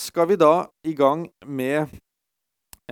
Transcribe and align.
skal 0.00 0.28
vi 0.28 0.36
da 0.36 0.68
i 0.86 0.94
gang 0.94 1.26
med 1.46 1.88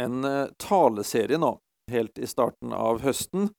en 0.01 0.25
eh, 0.25 0.49
taleserie 0.59 1.39
nå, 1.39 1.59
helt 1.91 2.19
i 2.19 2.27
starten 2.27 2.73
av 2.73 3.03
høsten, 3.05 3.51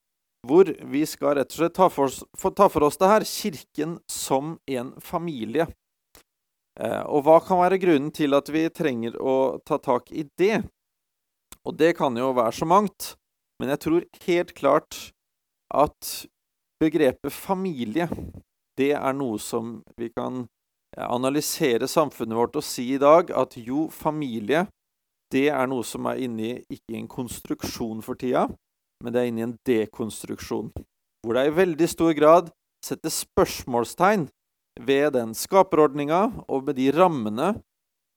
hvor 0.45 0.69
vi 0.91 1.05
skal 1.09 1.39
rett 1.39 1.53
og 1.53 1.61
slett 1.61 1.75
ta 1.77 1.89
for 1.89 2.09
oss, 2.09 2.21
ta 2.57 2.69
for 2.69 2.85
oss 2.85 2.99
det 3.01 3.09
her 3.09 3.25
Kirken 3.25 3.97
som 4.11 4.57
en 4.69 4.93
familie. 5.01 5.67
Eh, 6.79 7.03
og 7.07 7.25
hva 7.25 7.39
kan 7.43 7.61
være 7.63 7.79
grunnen 7.81 8.11
til 8.13 8.35
at 8.37 8.51
vi 8.53 8.67
trenger 8.69 9.17
å 9.21 9.57
ta 9.65 9.79
tak 9.81 10.11
i 10.11 10.27
det? 10.37 10.61
Og 11.65 11.77
det 11.79 11.95
kan 11.97 12.17
jo 12.17 12.33
være 12.35 12.53
så 12.59 12.67
mangt, 12.69 13.13
men 13.59 13.71
jeg 13.73 13.81
tror 13.85 14.09
helt 14.27 14.53
klart 14.57 14.99
at 15.73 16.27
begrepet 16.81 17.33
familie, 17.33 18.09
det 18.77 18.91
er 18.97 19.15
noe 19.15 19.39
som 19.41 19.79
vi 19.97 20.11
kan 20.13 20.45
analysere 20.97 21.87
samfunnet 21.91 22.37
vårt 22.37 22.57
og 22.59 22.65
si 22.65 22.87
i 22.95 23.01
dag 23.01 23.31
at 23.35 23.57
jo, 23.59 23.87
familie 23.91 24.65
det 25.33 25.47
er 25.49 25.67
noe 25.67 25.83
som 25.83 26.05
er 26.07 26.21
inni 26.23 26.51
ikke 26.71 26.95
en 26.95 27.07
konstruksjon 27.11 28.03
for 28.05 28.17
tida, 28.19 28.45
men 29.03 29.13
det 29.13 29.21
er 29.21 29.29
inni 29.31 29.43
en 29.43 29.57
dekonstruksjon. 29.67 30.69
Hvor 31.25 31.35
det 31.35 31.47
i 31.49 31.55
veldig 31.55 31.87
stor 31.89 32.13
grad 32.17 32.51
setter 32.85 33.11
spørsmålstegn 33.11 34.27
ved 34.85 35.15
den 35.15 35.33
skaperordninga 35.35 36.21
og 36.45 36.67
med 36.67 36.77
de 36.77 36.91
rammene 36.93 37.55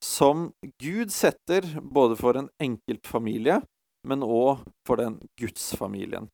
som 0.04 0.50
Gud 0.78 1.10
setter 1.10 1.64
både 1.82 2.18
for 2.18 2.38
en 2.38 2.50
enkeltfamilie, 2.62 3.60
men 4.06 4.22
òg 4.22 4.62
for 4.86 5.00
den 5.00 5.18
gudsfamilien. 5.40 6.28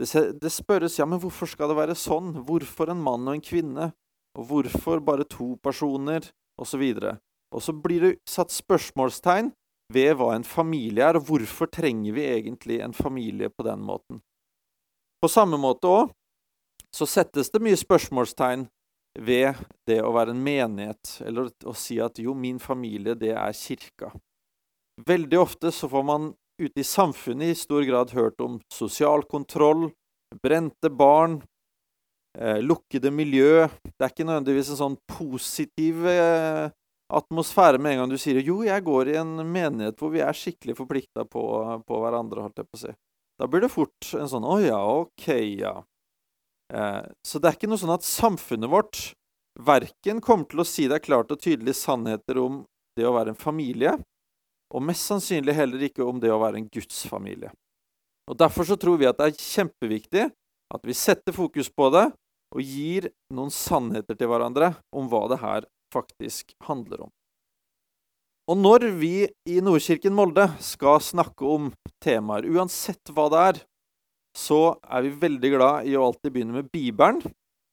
Det 0.00 0.52
spørres 0.54 0.96
ja, 0.96 1.04
men 1.04 1.20
hvorfor 1.20 1.50
skal 1.50 1.68
det 1.68 1.76
være 1.76 1.98
sånn? 1.98 2.32
Hvorfor 2.46 2.88
en 2.88 3.02
mann 3.04 3.26
og 3.28 3.36
en 3.36 3.44
kvinne? 3.44 3.90
Og 4.40 4.46
hvorfor 4.48 5.02
bare 5.04 5.28
to 5.28 5.54
personer? 5.62 6.24
Og 6.60 6.66
så. 6.66 6.78
Og 7.52 7.62
så 7.62 7.72
blir 7.72 8.00
det 8.00 8.18
satt 8.28 8.52
spørsmålstegn 8.52 9.52
ved 9.92 10.14
hva 10.16 10.34
en 10.36 10.44
familie 10.46 11.04
er, 11.04 11.18
og 11.18 11.26
hvorfor 11.28 11.66
trenger 11.66 12.14
vi 12.14 12.26
egentlig 12.28 12.80
en 12.80 12.94
familie 12.94 13.50
på 13.50 13.66
den 13.66 13.80
måten. 13.82 14.20
På 15.20 15.28
samme 15.28 15.58
måte 15.60 15.88
òg 15.88 16.12
så 16.94 17.06
settes 17.06 17.50
det 17.50 17.62
mye 17.62 17.78
spørsmålstegn 17.78 18.66
ved 19.18 19.58
det 19.86 19.98
å 20.02 20.12
være 20.14 20.34
en 20.34 20.42
menighet, 20.42 21.16
eller 21.26 21.50
å 21.66 21.74
si 21.74 21.98
at 22.02 22.18
jo, 22.22 22.34
min 22.34 22.58
familie, 22.62 23.16
det 23.18 23.34
er 23.34 23.56
kirka. 23.56 24.12
Veldig 25.06 25.38
ofte 25.40 25.72
så 25.74 25.88
får 25.90 26.06
man 26.06 26.32
ute 26.60 26.82
i 26.82 26.86
samfunnet 26.86 27.52
i 27.52 27.58
stor 27.58 27.84
grad 27.88 28.14
hørt 28.14 28.40
om 28.44 28.60
sosial 28.72 29.24
kontroll, 29.26 29.88
brente 30.42 30.90
barn, 30.92 31.40
lukkede 32.38 33.10
miljø. 33.10 33.66
Det 33.84 34.04
er 34.04 34.12
ikke 34.12 34.26
nødvendigvis 34.28 34.70
en 34.70 34.78
sånn 34.78 34.96
positiv 35.10 36.04
eh, 36.06 36.70
atmosfære 37.10 37.80
med 37.82 37.92
en 37.92 38.02
gang 38.02 38.12
du 38.12 38.18
sier 38.20 38.40
jo, 38.44 38.60
jeg 38.66 38.84
går 38.86 39.12
i 39.12 39.18
en 39.20 39.32
menighet 39.42 39.98
hvor 39.98 40.12
vi 40.14 40.22
er 40.22 40.36
skikkelig 40.36 40.76
forplikta 40.78 41.26
på, 41.26 41.44
på, 41.86 42.02
hverandre. 42.02 42.44
holdt 42.46 42.62
jeg 42.62 42.68
på 42.70 42.78
å 42.78 42.82
si. 42.84 42.94
Da 43.40 43.48
blir 43.50 43.64
det 43.64 43.72
fort 43.72 44.12
en 44.18 44.30
sånn 44.30 44.46
å 44.46 44.58
ja, 44.62 44.78
ok, 44.78 45.26
ja. 45.58 45.74
Eh, 46.72 47.06
så 47.26 47.40
det 47.40 47.50
er 47.50 47.58
ikke 47.58 47.70
noe 47.70 47.82
sånn 47.82 47.96
at 47.96 48.06
samfunnet 48.06 48.70
vårt 48.70 49.02
verken 49.60 50.20
kommer 50.24 50.46
til 50.48 50.62
å 50.62 50.68
si 50.68 50.86
deg 50.90 51.02
klart 51.04 51.32
og 51.34 51.40
tydelig 51.42 51.74
sannheter 51.80 52.38
om 52.40 52.62
det 52.98 53.06
å 53.08 53.14
være 53.16 53.34
en 53.34 53.40
familie, 53.40 53.96
og 54.70 54.84
mest 54.86 55.08
sannsynlig 55.08 55.56
heller 55.56 55.82
ikke 55.88 56.06
om 56.06 56.20
det 56.22 56.30
å 56.30 56.38
være 56.40 56.60
en 56.60 56.68
gudsfamilie. 56.70 57.50
Og 58.30 58.38
Derfor 58.38 58.68
så 58.68 58.76
tror 58.78 59.00
vi 59.00 59.08
at 59.08 59.18
det 59.18 59.26
er 59.30 59.40
kjempeviktig 59.42 60.28
at 60.74 60.84
vi 60.86 60.96
setter 60.96 61.34
fokus 61.34 61.70
på 61.72 61.90
det 61.94 62.08
og 62.50 62.62
gir 62.62 63.08
noen 63.34 63.52
sannheter 63.54 64.18
til 64.18 64.30
hverandre 64.30 64.72
om 64.96 65.08
hva 65.10 65.26
det 65.30 65.40
her 65.42 65.66
faktisk 65.94 66.54
handler 66.66 67.06
om. 67.06 67.12
Og 68.50 68.58
når 68.58 68.88
vi 68.98 69.14
i 69.46 69.60
Nordkirken 69.62 70.14
Molde 70.16 70.48
skal 70.64 70.98
snakke 71.04 71.46
om 71.46 71.68
temaer, 72.02 72.48
uansett 72.50 73.12
hva 73.14 73.28
det 73.30 73.42
er, 73.50 73.60
så 74.34 74.74
er 74.82 75.04
vi 75.06 75.12
veldig 75.22 75.52
glad 75.54 75.86
i 75.90 75.94
å 75.98 76.08
alltid 76.08 76.34
begynne 76.34 76.58
med 76.58 76.70
Bibelen 76.72 77.20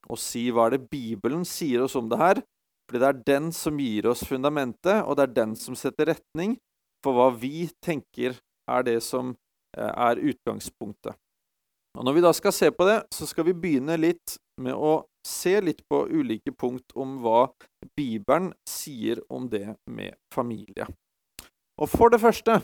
og 0.08 0.20
si 0.22 0.48
hva 0.54 0.68
er 0.68 0.78
det 0.78 0.90
Bibelen 0.92 1.44
sier 1.48 1.84
oss 1.86 1.98
om 2.00 2.10
det 2.10 2.20
her. 2.22 2.42
Fordi 2.88 3.02
det 3.02 3.08
er 3.10 3.24
den 3.28 3.50
som 3.52 3.80
gir 3.82 4.06
oss 4.08 4.22
fundamentet, 4.24 5.02
og 5.04 5.18
det 5.18 5.26
er 5.26 5.34
den 5.42 5.56
som 5.60 5.76
setter 5.76 6.14
retning 6.14 6.56
for 7.04 7.18
hva 7.18 7.28
vi 7.36 7.68
tenker 7.84 8.38
er 8.68 8.86
det 8.88 9.02
som 9.04 9.34
eh, 9.76 9.92
er 9.92 10.22
utgangspunktet. 10.30 11.18
Og 11.98 12.06
Når 12.06 12.14
vi 12.14 12.22
da 12.22 12.32
skal 12.36 12.54
se 12.54 12.70
på 12.72 12.86
det, 12.86 13.00
så 13.14 13.26
skal 13.26 13.48
vi 13.48 13.58
begynne 13.58 13.98
litt 13.98 14.38
med 14.62 14.78
å 14.78 15.08
se 15.26 15.56
litt 15.62 15.82
på 15.90 16.04
ulike 16.08 16.54
punkt 16.54 16.94
om 16.96 17.18
hva 17.24 17.48
Bibelen 17.98 18.52
sier 18.70 19.24
om 19.34 19.48
det 19.50 19.80
med 19.90 20.14
familie. 20.34 20.86
Og 21.82 21.90
For 21.90 22.14
det 22.14 22.22
første 22.22 22.62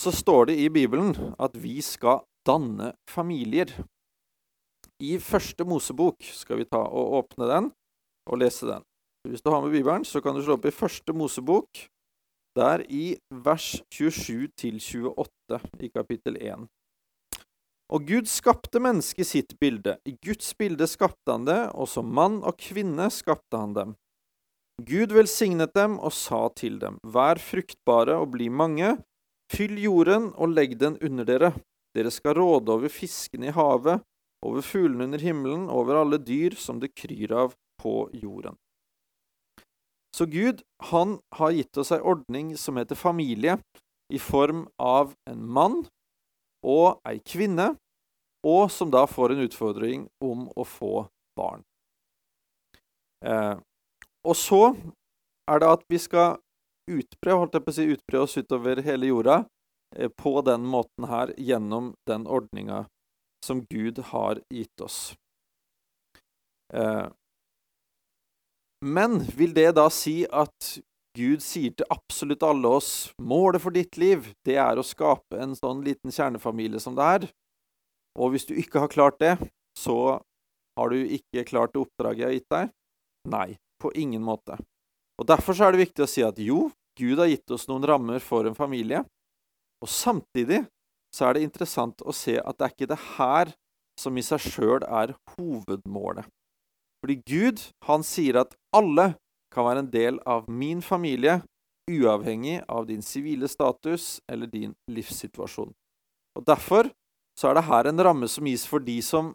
så 0.00 0.10
står 0.14 0.50
det 0.50 0.58
i 0.62 0.70
Bibelen 0.70 1.14
at 1.38 1.58
vi 1.58 1.80
skal 1.82 2.22
danne 2.46 2.92
familier. 3.10 3.70
I 5.02 5.18
første 5.18 5.66
Mosebok 5.66 6.22
skal 6.22 6.62
vi 6.62 6.68
ta 6.70 6.82
og 6.82 7.18
åpne 7.20 7.50
den 7.50 7.70
og 8.30 8.40
lese 8.42 8.68
den. 8.70 8.86
Hvis 9.28 9.42
du 9.42 9.50
har 9.50 9.62
med 9.64 9.72
Bibelen, 9.72 10.04
så 10.04 10.20
kan 10.20 10.34
du 10.34 10.42
slå 10.44 10.58
opp 10.58 10.66
i 10.68 10.74
første 10.74 11.14
Mosebok, 11.16 11.86
der 12.54 12.84
i 12.86 13.16
vers 13.30 13.80
27 13.90 14.50
til 14.60 14.78
28 14.78 15.60
i 15.80 15.90
kapittel 15.94 16.36
1. 16.38 16.66
Og 17.92 18.06
Gud 18.08 18.28
skapte 18.30 18.80
mennesket 18.80 19.24
i 19.24 19.28
sitt 19.28 19.58
bilde. 19.60 19.98
I 20.08 20.16
Guds 20.24 20.54
bilde 20.56 20.86
skapte 20.88 21.34
han 21.34 21.44
det, 21.44 21.60
og 21.76 21.88
som 21.90 22.08
mann 22.16 22.40
og 22.42 22.56
kvinne 22.60 23.10
skapte 23.12 23.60
han 23.60 23.74
dem. 23.76 23.92
Gud 24.82 25.12
velsignet 25.14 25.74
dem 25.76 26.00
og 26.00 26.14
sa 26.16 26.48
til 26.56 26.80
dem, 26.80 26.96
Vær 27.04 27.38
fruktbare 27.38 28.16
og 28.18 28.32
bli 28.34 28.48
mange, 28.50 28.96
fyll 29.52 29.76
jorden 29.78 30.32
og 30.34 30.56
legg 30.56 30.78
den 30.80 30.96
under 31.04 31.28
dere. 31.28 31.52
Dere 31.94 32.10
skal 32.10 32.34
råde 32.40 32.72
over 32.74 32.90
fiskene 32.90 33.52
i 33.52 33.54
havet, 33.54 34.02
over 34.44 34.64
fuglene 34.66 35.06
under 35.06 35.22
himmelen, 35.22 35.68
over 35.70 36.00
alle 36.00 36.18
dyr 36.18 36.56
som 36.58 36.80
det 36.82 36.94
kryr 36.96 37.32
av 37.44 37.54
på 37.80 38.08
jorden. 38.18 38.56
Så 40.14 40.26
Gud, 40.30 40.62
han 40.90 41.18
har 41.38 41.54
gitt 41.54 41.78
oss 41.78 41.92
ei 41.94 42.02
ordning 42.02 42.54
som 42.58 42.78
heter 42.78 42.98
familie, 42.98 43.58
i 44.12 44.18
form 44.20 44.66
av 44.78 45.14
en 45.30 45.40
mann 45.42 45.80
og 46.64 47.00
ei 47.08 47.20
kvinne, 47.20 47.74
og 48.44 48.70
som 48.72 48.90
da 48.92 49.04
får 49.08 49.34
en 49.34 49.44
utfordring 49.46 50.08
om 50.24 50.48
å 50.56 50.64
få 50.68 51.06
barn. 51.36 51.64
Eh, 53.24 53.56
og 54.24 54.36
så 54.36 54.62
er 55.50 55.60
det 55.60 55.70
at 55.76 55.84
vi 55.88 56.00
skal 56.00 56.38
utbre, 56.90 57.36
holdt 57.36 57.56
jeg 57.56 57.64
på 57.64 57.72
å 57.72 57.76
si, 57.76 57.88
utbre 57.96 58.22
oss 58.24 58.36
utover 58.36 58.82
hele 58.84 59.08
jorda 59.08 59.42
eh, 59.96 60.10
på 60.12 60.36
den 60.44 60.66
måten 60.68 61.08
her, 61.08 61.32
gjennom 61.40 61.94
den 62.08 62.26
ordninga 62.28 62.84
som 63.44 63.64
Gud 63.68 64.00
har 64.12 64.40
gitt 64.52 64.84
oss. 64.84 65.14
Eh, 66.72 67.08
men 68.84 69.20
vil 69.36 69.54
det 69.56 69.70
da 69.78 69.88
si 69.92 70.24
at 70.28 70.74
Gud 71.14 71.42
sier 71.44 71.74
til 71.78 71.86
absolutt 71.94 72.42
alle 72.42 72.70
oss 72.80 72.90
målet 73.22 73.62
for 73.62 73.74
ditt 73.74 73.98
liv, 74.00 74.32
det 74.46 74.56
er 74.58 74.78
å 74.78 74.86
skape 74.86 75.38
en 75.38 75.54
sånn 75.54 75.84
liten 75.86 76.10
kjernefamilie 76.10 76.82
som 76.82 76.96
det 76.98 77.06
er. 77.18 77.26
Og 78.18 78.34
hvis 78.34 78.46
du 78.48 78.54
ikke 78.58 78.82
har 78.82 78.90
klart 78.90 79.20
det, 79.22 79.36
så 79.78 80.18
har 80.78 80.90
du 80.90 80.98
ikke 80.98 81.46
klart 81.46 81.74
det 81.74 81.84
oppdraget 81.84 82.24
jeg 82.24 82.26
har 82.26 82.36
gitt 82.38 82.54
deg? 82.54 82.72
Nei, 83.30 83.48
på 83.82 83.92
ingen 83.94 84.24
måte. 84.26 84.58
Og 85.18 85.28
Derfor 85.30 85.54
så 85.54 85.68
er 85.68 85.74
det 85.74 85.84
viktig 85.84 86.02
å 86.02 86.10
si 86.10 86.24
at 86.26 86.38
jo, 86.42 86.68
Gud 86.98 87.22
har 87.22 87.30
gitt 87.30 87.50
oss 87.54 87.68
noen 87.70 87.86
rammer 87.86 88.22
for 88.22 88.46
en 88.46 88.58
familie, 88.58 89.04
og 89.82 89.90
samtidig 89.90 90.64
så 91.14 91.28
er 91.28 91.36
det 91.36 91.46
interessant 91.46 92.02
å 92.02 92.14
se 92.14 92.40
at 92.40 92.58
det 92.58 92.66
er 92.66 92.74
ikke 92.74 92.90
det 92.90 93.02
her 93.14 93.52
som 94.00 94.16
i 94.18 94.24
seg 94.26 94.42
sjøl 94.42 94.82
er 94.82 95.14
hovedmålet. 95.36 96.26
Fordi 97.04 97.16
Gud, 97.28 97.60
han 97.86 98.02
sier 98.06 98.40
at 98.42 98.54
alle 98.74 99.12
kan 99.54 99.66
være 99.68 99.84
en 99.84 99.90
del 99.92 100.18
av 100.26 100.48
min 100.50 100.82
familie, 100.82 101.40
uavhengig 101.90 102.62
av 102.68 102.86
din 102.88 103.02
sivile 103.04 103.48
status 103.48 104.20
eller 104.32 104.50
din 104.50 104.74
livssituasjon. 104.90 105.72
Og 106.34 106.44
Derfor 106.44 106.90
så 107.38 107.50
er 107.50 107.58
det 107.58 107.66
her 107.68 107.88
en 107.90 108.04
ramme 108.06 108.28
som 108.30 108.46
gis 108.46 108.66
for 108.66 108.82
de 108.82 109.00
som 109.02 109.34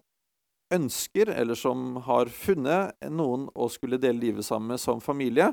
ønsker, 0.73 1.31
eller 1.33 1.57
som 1.57 1.97
har 2.05 2.29
funnet 2.31 2.95
noen 3.09 3.47
å 3.57 3.67
skulle 3.73 3.99
dele 4.01 4.21
livet 4.21 4.45
sammen 4.45 4.75
med 4.75 4.81
som 4.81 5.01
familie, 5.01 5.51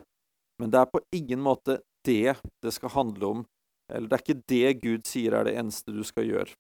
men 0.61 0.73
det 0.73 0.81
er 0.81 0.91
på 0.93 1.03
ingen 1.15 1.43
måte 1.43 1.81
det 2.07 2.37
det 2.63 2.73
skal 2.73 2.95
handle 2.95 3.27
om, 3.27 3.45
eller 3.93 4.09
det 4.09 4.17
er 4.17 4.25
ikke 4.25 4.45
det 4.53 4.73
Gud 4.83 5.09
sier 5.09 5.37
er 5.37 5.49
det 5.49 5.57
eneste 5.59 5.95
du 5.95 6.03
skal 6.07 6.29
gjøre. 6.29 6.55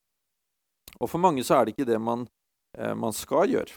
Og 1.00 1.11
for 1.11 1.20
mange 1.23 1.44
så 1.44 1.59
er 1.59 1.67
det 1.67 1.76
ikke 1.76 1.88
det 1.88 2.00
man, 2.00 2.26
eh, 2.79 2.94
man 2.94 3.14
skal 3.17 3.50
gjøre. 3.50 3.76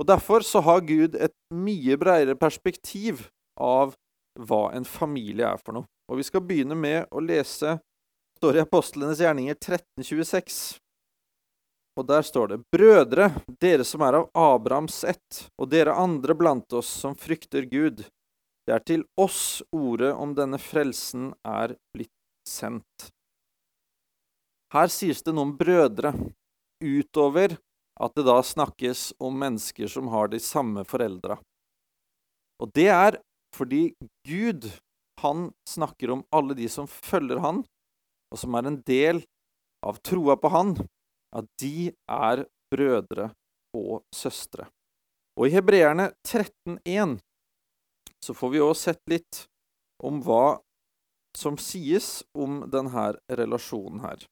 Og 0.00 0.06
Derfor 0.08 0.40
så 0.40 0.62
har 0.64 0.84
Gud 0.88 1.14
et 1.14 1.34
mye 1.52 1.96
bredere 2.00 2.38
perspektiv 2.38 3.28
av 3.60 3.94
hva 4.40 4.70
en 4.72 4.86
familie 4.88 5.46
er 5.46 5.60
for 5.60 5.76
noe. 5.76 5.88
Og 6.08 6.18
Vi 6.20 6.26
skal 6.26 6.44
begynne 6.44 6.76
med 6.76 7.06
å 7.12 7.20
lese 7.20 7.78
står 8.42 8.56
i 8.56 8.60
Apostlenes 8.64 9.20
gjerninger 9.22 9.54
1326. 9.54 10.80
Og 12.00 12.06
der 12.08 12.24
står 12.26 12.48
det:" 12.48 12.56
Brødre, 12.74 13.28
dere 13.60 13.84
som 13.84 14.02
er 14.02 14.16
av 14.18 14.30
Abrahams 14.34 15.04
ett, 15.04 15.48
og 15.60 15.70
dere 15.70 15.94
andre 15.94 16.34
blant 16.34 16.72
oss 16.72 16.88
som 16.88 17.14
frykter 17.14 17.68
Gud. 17.70 18.02
Det 18.66 18.74
er 18.74 18.82
til 18.82 19.04
oss 19.16 19.62
ordet 19.70 20.10
om 20.14 20.34
denne 20.34 20.58
frelsen 20.58 21.34
er 21.44 21.76
blitt 21.94 22.10
sendt. 22.48 23.12
Her 24.72 24.88
sies 24.88 25.22
det 25.22 25.34
noe 25.36 25.46
om 25.46 25.56
brødre, 25.56 26.10
utover 26.82 27.58
at 28.02 28.14
det 28.18 28.24
da 28.26 28.38
snakkes 28.42 29.12
om 29.22 29.36
mennesker 29.38 29.90
som 29.90 30.08
har 30.10 30.32
de 30.32 30.40
samme 30.42 30.84
foreldra. 30.88 31.38
Og 32.62 32.70
det 32.74 32.88
er 32.90 33.18
fordi 33.54 33.92
Gud, 34.26 34.66
han 35.20 35.50
snakker 35.68 36.10
om 36.10 36.24
alle 36.34 36.56
de 36.58 36.68
som 36.72 36.88
følger 36.90 37.42
han, 37.44 37.62
og 38.32 38.40
som 38.40 38.54
er 38.58 38.68
en 38.68 38.80
del 38.86 39.22
av 39.86 40.00
troa 40.02 40.38
på 40.40 40.50
han, 40.50 40.74
at 41.36 41.48
de 41.62 41.92
er 42.10 42.46
brødre 42.72 43.30
og 43.76 44.02
søstre. 44.14 44.66
Og 45.38 45.48
i 45.48 45.54
Hebreerne 45.54 46.10
13,1 46.26 47.18
så 48.22 48.34
får 48.36 48.52
vi 48.52 48.62
òg 48.62 48.74
sett 48.78 49.00
litt 49.10 49.44
om 50.02 50.20
hva 50.24 50.58
som 51.38 51.56
sies 51.60 52.22
om 52.36 52.62
denne 52.70 53.06
relasjonen 53.32 54.02
her. 54.04 54.26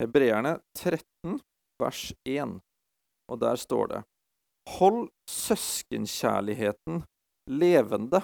Hebreerne 0.00 0.58
13, 0.78 1.38
vers 1.80 2.10
1, 2.28 2.58
og 3.30 3.40
der 3.40 3.60
står 3.60 3.92
det 3.92 4.00
Hold 4.76 5.08
søskenkjærligheten 5.30 7.02
levende. 7.50 8.20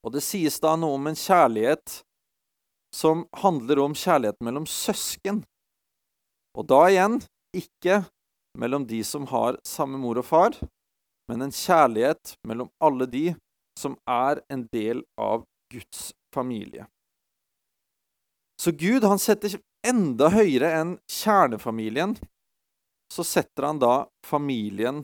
Og 0.00 0.14
det 0.14 0.22
sies 0.24 0.56
da 0.62 0.72
noe 0.80 0.96
om 0.96 1.10
en 1.10 1.18
kjærlighet 1.18 2.00
som 2.96 3.26
handler 3.42 3.82
om 3.84 3.94
kjærlighet 3.94 4.40
mellom 4.42 4.66
søsken. 4.66 5.42
Og 6.56 6.66
da 6.66 6.80
igjen 6.88 7.20
ikke 7.54 8.00
mellom 8.58 8.86
de 8.88 9.02
som 9.06 9.28
har 9.30 9.60
samme 9.66 10.00
mor 10.00 10.18
og 10.18 10.26
far, 10.26 10.56
men 11.30 11.46
en 11.46 11.54
kjærlighet 11.54 12.34
mellom 12.48 12.72
alle 12.82 13.06
de 13.06 13.26
som 13.78 13.94
er 14.08 14.40
en 14.50 14.66
del 14.72 15.04
av 15.20 15.44
Guds 15.70 16.10
familie. 16.34 16.88
Så 18.60 18.72
Gud 18.76 19.06
han 19.06 19.20
setter 19.22 19.54
enda 19.86 20.30
høyere 20.34 20.70
enn 20.80 20.96
kjernefamilien, 21.10 22.16
så 23.10 23.26
setter 23.26 23.66
han 23.66 23.80
da 23.82 23.94
familien 24.26 25.02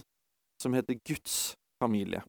som 0.62 0.76
heter 0.76 0.99
Guds 1.06 1.56
familie. 1.82 2.23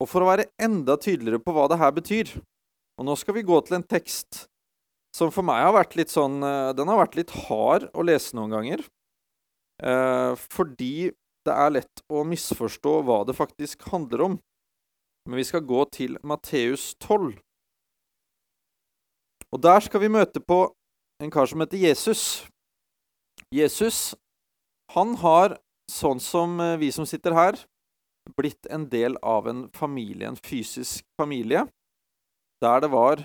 Og 0.00 0.08
for 0.10 0.22
å 0.22 0.28
være 0.28 0.50
enda 0.60 0.98
tydeligere 1.00 1.40
på 1.42 1.54
hva 1.56 1.66
det 1.72 1.80
her 1.80 1.94
betyr, 1.96 2.34
og 2.96 3.08
nå 3.08 3.16
skal 3.20 3.36
vi 3.36 3.46
gå 3.48 3.58
til 3.64 3.78
en 3.78 3.86
tekst 3.86 4.44
som 5.16 5.32
for 5.32 5.46
meg 5.46 5.62
har 5.64 5.74
vært 5.76 5.96
litt 5.96 6.12
sånn 6.12 6.42
eh, 6.44 6.72
Den 6.76 6.90
har 6.92 6.98
vært 7.00 7.16
litt 7.16 7.32
hard 7.46 7.88
å 7.96 8.04
lese 8.04 8.36
noen 8.36 8.52
ganger. 8.52 8.82
Eh, 9.80 10.32
fordi 10.52 11.10
det 11.46 11.54
er 11.54 11.72
lett 11.72 12.02
å 12.12 12.24
misforstå 12.26 12.98
hva 13.06 13.22
det 13.24 13.36
faktisk 13.38 13.86
handler 13.92 14.24
om. 14.26 14.36
Men 15.26 15.40
vi 15.40 15.46
skal 15.48 15.64
gå 15.66 15.84
til 15.94 16.18
Matteus 16.26 16.92
12. 17.00 17.38
Og 19.54 19.62
der 19.62 19.80
skal 19.84 20.02
vi 20.02 20.12
møte 20.12 20.42
på 20.42 20.66
en 21.22 21.32
kar 21.32 21.48
som 21.48 21.62
heter 21.62 21.80
Jesus. 21.80 22.44
Jesus, 23.54 24.14
han 24.92 25.14
har, 25.22 25.56
sånn 25.90 26.20
som 26.20 26.58
eh, 26.60 26.76
vi 26.80 26.90
som 26.92 27.06
sitter 27.08 27.36
her, 27.36 27.58
blitt 28.36 28.66
en 28.74 28.88
del 28.90 29.16
av 29.22 29.46
en 29.48 29.66
familie, 29.74 30.26
en 30.28 30.38
fysisk 30.40 31.06
familie, 31.20 31.62
der 32.62 32.82
det 32.82 32.90
var 32.90 33.22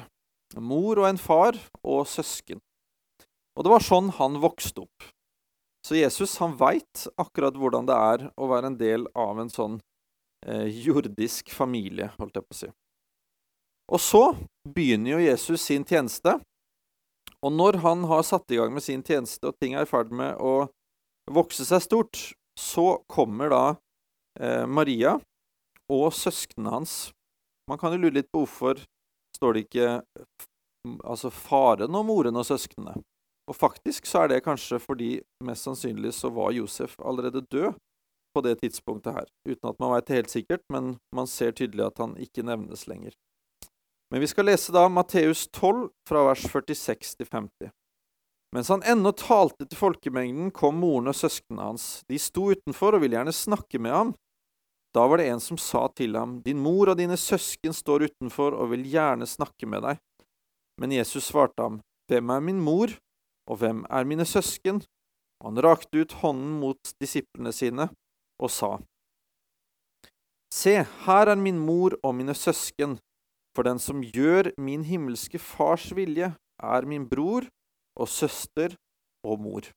mor 0.60 1.00
og 1.02 1.08
en 1.10 1.22
far 1.22 1.58
og 1.82 2.06
søsken. 2.10 2.62
Og 3.58 3.66
det 3.66 3.74
var 3.74 3.84
sånn 3.84 4.12
han 4.20 4.38
vokste 4.44 4.86
opp. 4.86 5.08
Så 5.86 5.98
Jesus 5.98 6.38
han 6.42 6.54
veit 6.60 7.08
akkurat 7.20 7.58
hvordan 7.58 7.88
det 7.90 7.98
er 7.98 8.28
å 8.38 8.50
være 8.52 8.72
en 8.72 8.78
del 8.78 9.08
av 9.18 9.42
en 9.42 9.50
sånn 9.50 9.80
eh, 10.46 10.70
jordisk 10.86 11.50
familie, 11.56 12.12
holdt 12.20 12.38
jeg 12.38 12.46
på 12.46 12.56
å 12.56 12.60
si. 12.60 12.70
Og 13.92 14.00
så 14.00 14.24
begynner 14.72 15.18
jo 15.18 15.26
Jesus 15.26 15.66
sin 15.68 15.84
tjeneste. 15.88 16.38
Og 17.42 17.52
når 17.52 17.82
han 17.84 18.06
har 18.08 18.24
satt 18.24 18.54
i 18.54 18.60
gang 18.60 18.72
med 18.74 18.86
sin 18.86 19.04
tjeneste, 19.04 19.50
og 19.50 19.58
ting 19.60 19.76
er 19.76 19.84
i 19.84 19.90
ferd 19.90 20.14
med 20.16 20.38
å 20.40 20.70
vokse 21.32 21.66
seg 21.68 21.84
stort, 21.84 22.22
så 22.60 23.02
kommer 23.12 23.52
da 23.52 23.64
eh, 24.40 24.64
Maria 24.70 25.18
og 25.92 26.14
søsknene 26.16 26.72
hans. 26.72 26.96
Man 27.70 27.80
kan 27.82 27.94
jo 27.94 28.04
lure 28.04 28.20
litt 28.20 28.32
på 28.32 28.44
hvorfor 28.46 28.84
står 29.36 29.56
det 29.56 29.66
ikke 29.66 29.88
altså 31.04 31.32
faren 31.34 31.98
og 31.98 32.06
moren 32.08 32.38
og 32.40 32.48
søsknene. 32.48 32.96
Og 33.50 33.58
faktisk 33.58 34.08
så 34.08 34.24
er 34.24 34.32
det 34.32 34.44
kanskje 34.46 34.80
fordi 34.80 35.12
mest 35.44 35.68
sannsynlig 35.68 36.14
så 36.16 36.32
var 36.34 36.54
Josef 36.56 36.96
allerede 37.00 37.44
død 37.52 37.74
på 38.32 38.44
det 38.46 38.60
tidspunktet 38.62 39.18
her. 39.18 39.28
Uten 39.50 39.72
at 39.74 39.82
man 39.82 39.92
veit 39.96 40.08
det 40.08 40.22
helt 40.22 40.32
sikkert, 40.32 40.64
men 40.72 40.96
man 41.16 41.28
ser 41.28 41.52
tydelig 41.58 41.90
at 41.90 42.00
han 42.00 42.16
ikke 42.22 42.46
nevnes 42.48 42.86
lenger. 42.88 43.18
Men 44.12 44.20
vi 44.20 44.28
skal 44.28 44.46
lese 44.46 44.74
da 44.76 44.90
Matteus 44.92 45.48
12 45.56 45.90
fra 46.10 46.26
vers 46.28 46.44
46 46.52 47.16
til 47.16 47.28
50. 47.32 47.72
Mens 48.52 48.68
han 48.68 48.84
ennå 48.84 49.14
talte 49.16 49.64
til 49.64 49.80
folkemengden, 49.80 50.50
kom 50.52 50.82
moren 50.84 51.08
og 51.08 51.16
søsknene 51.16 51.70
hans. 51.70 51.86
De 52.12 52.20
sto 52.20 52.50
utenfor 52.52 52.98
og 52.98 53.06
ville 53.06 53.16
gjerne 53.16 53.32
snakke 53.32 53.80
med 53.80 53.96
ham. 53.96 54.12
Da 54.92 55.06
var 55.08 55.22
det 55.22 55.30
en 55.32 55.40
som 55.40 55.56
sa 55.56 55.86
til 55.96 56.18
ham, 56.20 56.42
Din 56.44 56.60
mor 56.60 56.92
og 56.92 56.98
dine 57.00 57.16
søsken 57.16 57.72
står 57.72 58.10
utenfor 58.10 58.52
og 58.52 58.74
vil 58.74 58.84
gjerne 58.92 59.28
snakke 59.28 59.70
med 59.72 59.86
deg. 59.88 60.02
Men 60.82 60.92
Jesus 60.92 61.30
svarte 61.32 61.64
ham, 61.64 61.80
Hvem 62.12 62.30
er 62.36 62.44
min 62.44 62.60
mor, 62.60 62.92
og 63.48 63.62
hvem 63.62 63.86
er 63.88 64.04
mine 64.04 64.26
søsken? 64.28 64.82
Og 65.40 65.54
han 65.54 65.64
rakte 65.64 66.04
ut 66.04 66.18
hånden 66.20 66.60
mot 66.60 66.92
disiplene 67.00 67.54
sine 67.56 67.88
og 68.42 68.52
sa, 68.52 68.74
Se, 70.52 70.82
her 71.06 71.32
er 71.32 71.40
min 71.40 71.62
mor 71.64 71.96
og 72.04 72.18
mine 72.18 72.36
søsken, 72.36 72.98
for 73.56 73.68
den 73.68 73.82
som 73.82 74.04
gjør 74.04 74.52
min 74.62 74.86
himmelske 74.88 75.42
fars 75.42 75.90
vilje, 75.96 76.32
er 76.62 76.88
min 76.88 77.08
bror 77.10 77.48
og 78.00 78.10
søster 78.10 78.76
og 79.28 79.42
mor. 79.42 79.68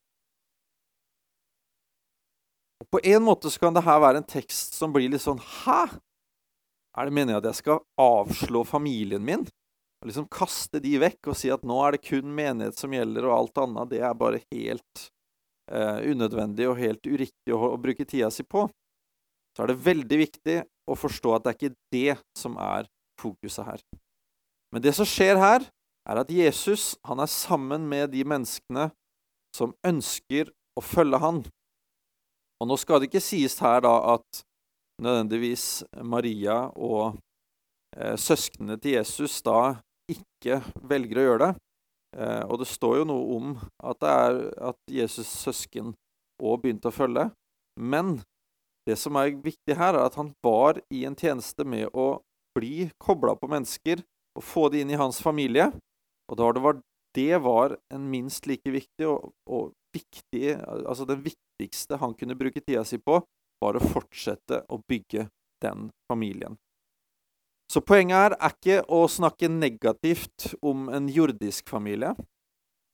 Og 2.82 2.88
På 2.92 3.00
en 3.02 3.24
måte 3.24 3.50
så 3.50 3.62
kan 3.62 3.74
dette 3.74 3.98
være 4.06 4.20
en 4.20 4.28
tekst 4.28 4.76
som 4.78 4.92
blir 4.94 5.10
litt 5.10 5.24
sånn 5.24 5.40
Hæ? 5.40 5.96
Er 6.94 7.08
det 7.08 7.14
meningen 7.16 7.40
at 7.40 7.48
jeg 7.48 7.62
skal 7.64 7.82
avslå 7.98 8.62
familien 8.68 9.24
min? 9.24 9.46
og 10.04 10.10
liksom 10.10 10.26
kaste 10.28 10.82
de 10.84 10.98
vekk 11.00 11.30
og 11.32 11.36
si 11.40 11.48
at 11.48 11.62
nå 11.64 11.78
er 11.80 11.96
det 11.96 12.04
kun 12.04 12.28
menighet 12.36 12.76
som 12.76 12.92
gjelder, 12.92 13.24
og 13.24 13.38
alt 13.38 13.60
annet 13.62 13.92
det 13.94 14.00
er 14.04 14.18
bare 14.20 14.42
helt 14.52 15.04
eh, 15.72 16.10
unødvendig 16.12 16.66
og 16.68 16.76
helt 16.76 17.08
uriktig 17.08 17.54
å, 17.56 17.70
å, 17.72 17.78
bruke 17.80 18.04
tida 18.04 18.28
si 18.28 18.44
på, 18.44 18.66
så 19.56 19.64
er 19.64 19.72
det 19.72 19.78
veldig 19.86 20.18
viktig 20.20 20.58
å 20.92 20.98
forstå 21.00 21.32
at 21.32 21.46
det 21.46 21.54
er 21.54 21.56
ikke 21.56 21.78
det 21.96 22.16
som 22.36 22.60
er 22.60 22.90
fokuset 23.24 23.66
her. 23.66 23.82
Men 24.74 24.84
det 24.84 24.94
som 24.96 25.08
skjer 25.08 25.40
her, 25.40 25.66
er 26.04 26.20
at 26.20 26.30
Jesus 26.32 26.94
han 27.08 27.22
er 27.22 27.30
sammen 27.30 27.88
med 27.88 28.12
de 28.12 28.24
menneskene 28.28 28.90
som 29.56 29.72
ønsker 29.86 30.50
å 30.76 30.82
følge 30.84 31.20
han. 31.22 31.44
Og 32.60 32.68
nå 32.68 32.76
skal 32.80 33.00
det 33.00 33.08
ikke 33.10 33.24
sies 33.24 33.56
her 33.62 33.80
da 33.84 33.94
at 34.14 34.44
nødvendigvis 35.02 35.84
Maria 36.06 36.68
og 36.74 37.16
eh, 37.96 38.16
søsknene 38.20 38.76
til 38.82 38.98
Jesus 38.98 39.40
da 39.46 39.76
ikke 40.10 40.60
velger 40.86 41.20
å 41.20 41.26
gjøre 41.28 41.46
det. 41.46 41.52
Eh, 42.18 42.44
og 42.46 42.60
det 42.62 42.68
står 42.70 43.00
jo 43.00 43.08
noe 43.10 43.38
om 43.38 43.56
at 43.82 44.00
det 44.02 44.12
er 44.12 44.38
at 44.70 44.94
Jesus' 45.00 45.32
søsken 45.46 45.94
òg 46.42 46.62
begynte 46.62 46.90
å 46.90 46.94
følge. 46.94 47.28
Men 47.80 48.20
det 48.86 48.98
som 49.00 49.16
er 49.18 49.34
viktig 49.34 49.76
her, 49.78 49.96
er 49.96 50.06
at 50.06 50.18
han 50.20 50.30
var 50.44 50.78
i 50.92 51.04
en 51.08 51.16
tjeneste 51.18 51.66
med 51.66 51.88
å 51.90 52.20
bli 52.54 52.88
kobla 53.02 53.34
på 53.38 53.50
mennesker 53.50 54.02
og 54.38 54.44
få 54.44 54.68
de 54.72 54.82
inn 54.82 54.92
i 54.92 54.98
hans 54.98 55.20
familie. 55.22 55.70
Og 56.30 56.38
da 56.40 56.50
det 56.56 56.62
var, 56.64 56.80
det 57.14 57.40
var 57.44 57.76
en 57.94 58.10
minst 58.10 58.48
like 58.50 58.70
viktig 58.74 59.08
og, 59.10 59.32
og 59.46 59.72
viktig 59.94 60.56
Altså 60.58 61.06
den 61.06 61.20
viktigste 61.22 62.00
han 62.00 62.16
kunne 62.18 62.34
bruke 62.34 62.58
tida 62.60 62.82
si 62.88 62.98
på, 62.98 63.20
var 63.62 63.78
å 63.78 63.82
fortsette 63.84 64.64
å 64.72 64.80
bygge 64.88 65.28
den 65.62 65.88
familien. 66.10 66.56
Så 67.70 67.80
poenget 67.80 68.18
her 68.18 68.34
er 68.36 68.52
ikke 68.52 68.80
å 68.92 69.04
snakke 69.08 69.48
negativt 69.48 70.50
om 70.62 70.88
en 70.92 71.06
jordisk 71.08 71.70
familie, 71.72 72.12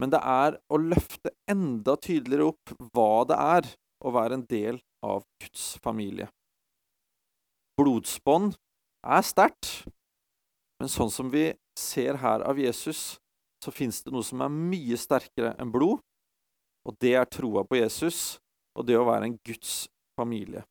men 0.00 0.12
det 0.12 0.20
er 0.22 0.56
å 0.70 0.78
løfte 0.80 1.32
enda 1.50 1.96
tydeligere 2.00 2.52
opp 2.52 2.74
hva 2.94 3.24
det 3.28 3.38
er 3.40 3.70
å 4.00 4.12
være 4.14 4.38
en 4.38 4.46
del 4.48 4.78
av 5.04 5.24
Guds 5.42 5.74
familie. 5.84 6.30
Blodsbånd 7.80 8.56
er 9.04 9.24
sterkt, 9.24 9.70
men 10.80 10.90
sånn 10.92 11.10
som 11.12 11.30
vi 11.32 11.50
ser 11.78 12.20
her 12.20 12.44
av 12.46 12.58
Jesus, 12.60 13.18
så 13.60 13.72
fins 13.72 14.00
det 14.04 14.12
noe 14.12 14.24
som 14.24 14.40
er 14.44 14.52
mye 14.52 14.96
sterkere 15.00 15.54
enn 15.60 15.72
blod, 15.72 16.00
og 16.88 16.96
det 17.02 17.14
er 17.20 17.28
troa 17.28 17.64
på 17.68 17.80
Jesus 17.80 18.38
og 18.78 18.86
det 18.88 18.96
å 18.96 19.04
være 19.04 19.28
en 19.28 19.38
Guds 19.44 19.84
familie. 20.16 20.62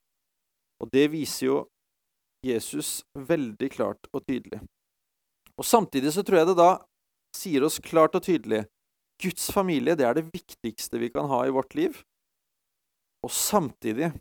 Og 0.82 0.90
det 0.94 1.10
viser 1.12 1.46
jo 1.50 1.58
Jesus 2.46 3.02
veldig 3.14 3.70
klart 3.74 4.10
og 4.14 4.24
tydelig. 4.26 4.62
Og 5.60 5.68
Samtidig 5.68 6.14
så 6.16 6.24
tror 6.24 6.40
jeg 6.40 6.50
det 6.50 6.58
da 6.58 6.72
sier 7.36 7.66
oss 7.68 7.78
klart 7.84 8.16
og 8.18 8.24
tydelig 8.26 8.64
Guds 9.20 9.50
familie 9.52 9.98
det 10.00 10.08
er 10.08 10.16
det 10.16 10.30
viktigste 10.32 11.02
vi 11.02 11.12
kan 11.12 11.28
ha 11.30 11.44
i 11.46 11.54
vårt 11.54 11.76
liv. 11.76 12.00
Og 13.26 13.34
samtidig 13.36 14.14